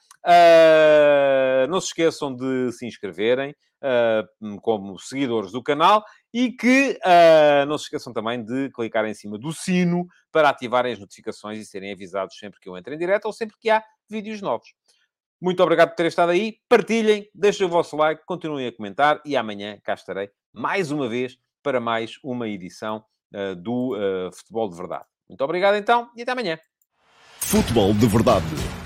[1.70, 3.56] Não se esqueçam de se inscreverem
[4.62, 6.04] como seguidores do canal
[6.34, 7.00] e que
[7.68, 11.66] não se esqueçam também de clicar em cima do sino para ativarem as notificações e
[11.66, 14.68] serem avisados sempre que eu entre em direto ou sempre que há vídeos novos.
[15.40, 16.58] Muito obrigado por terem estado aí.
[16.68, 21.38] Partilhem, deixem o vosso like, continuem a comentar e amanhã cá estarei mais uma vez
[21.62, 23.04] para mais uma edição
[23.34, 25.06] uh, do uh, Futebol de Verdade.
[25.30, 26.58] Muito obrigado então e até amanhã.
[27.40, 28.46] Futebol de Verdade,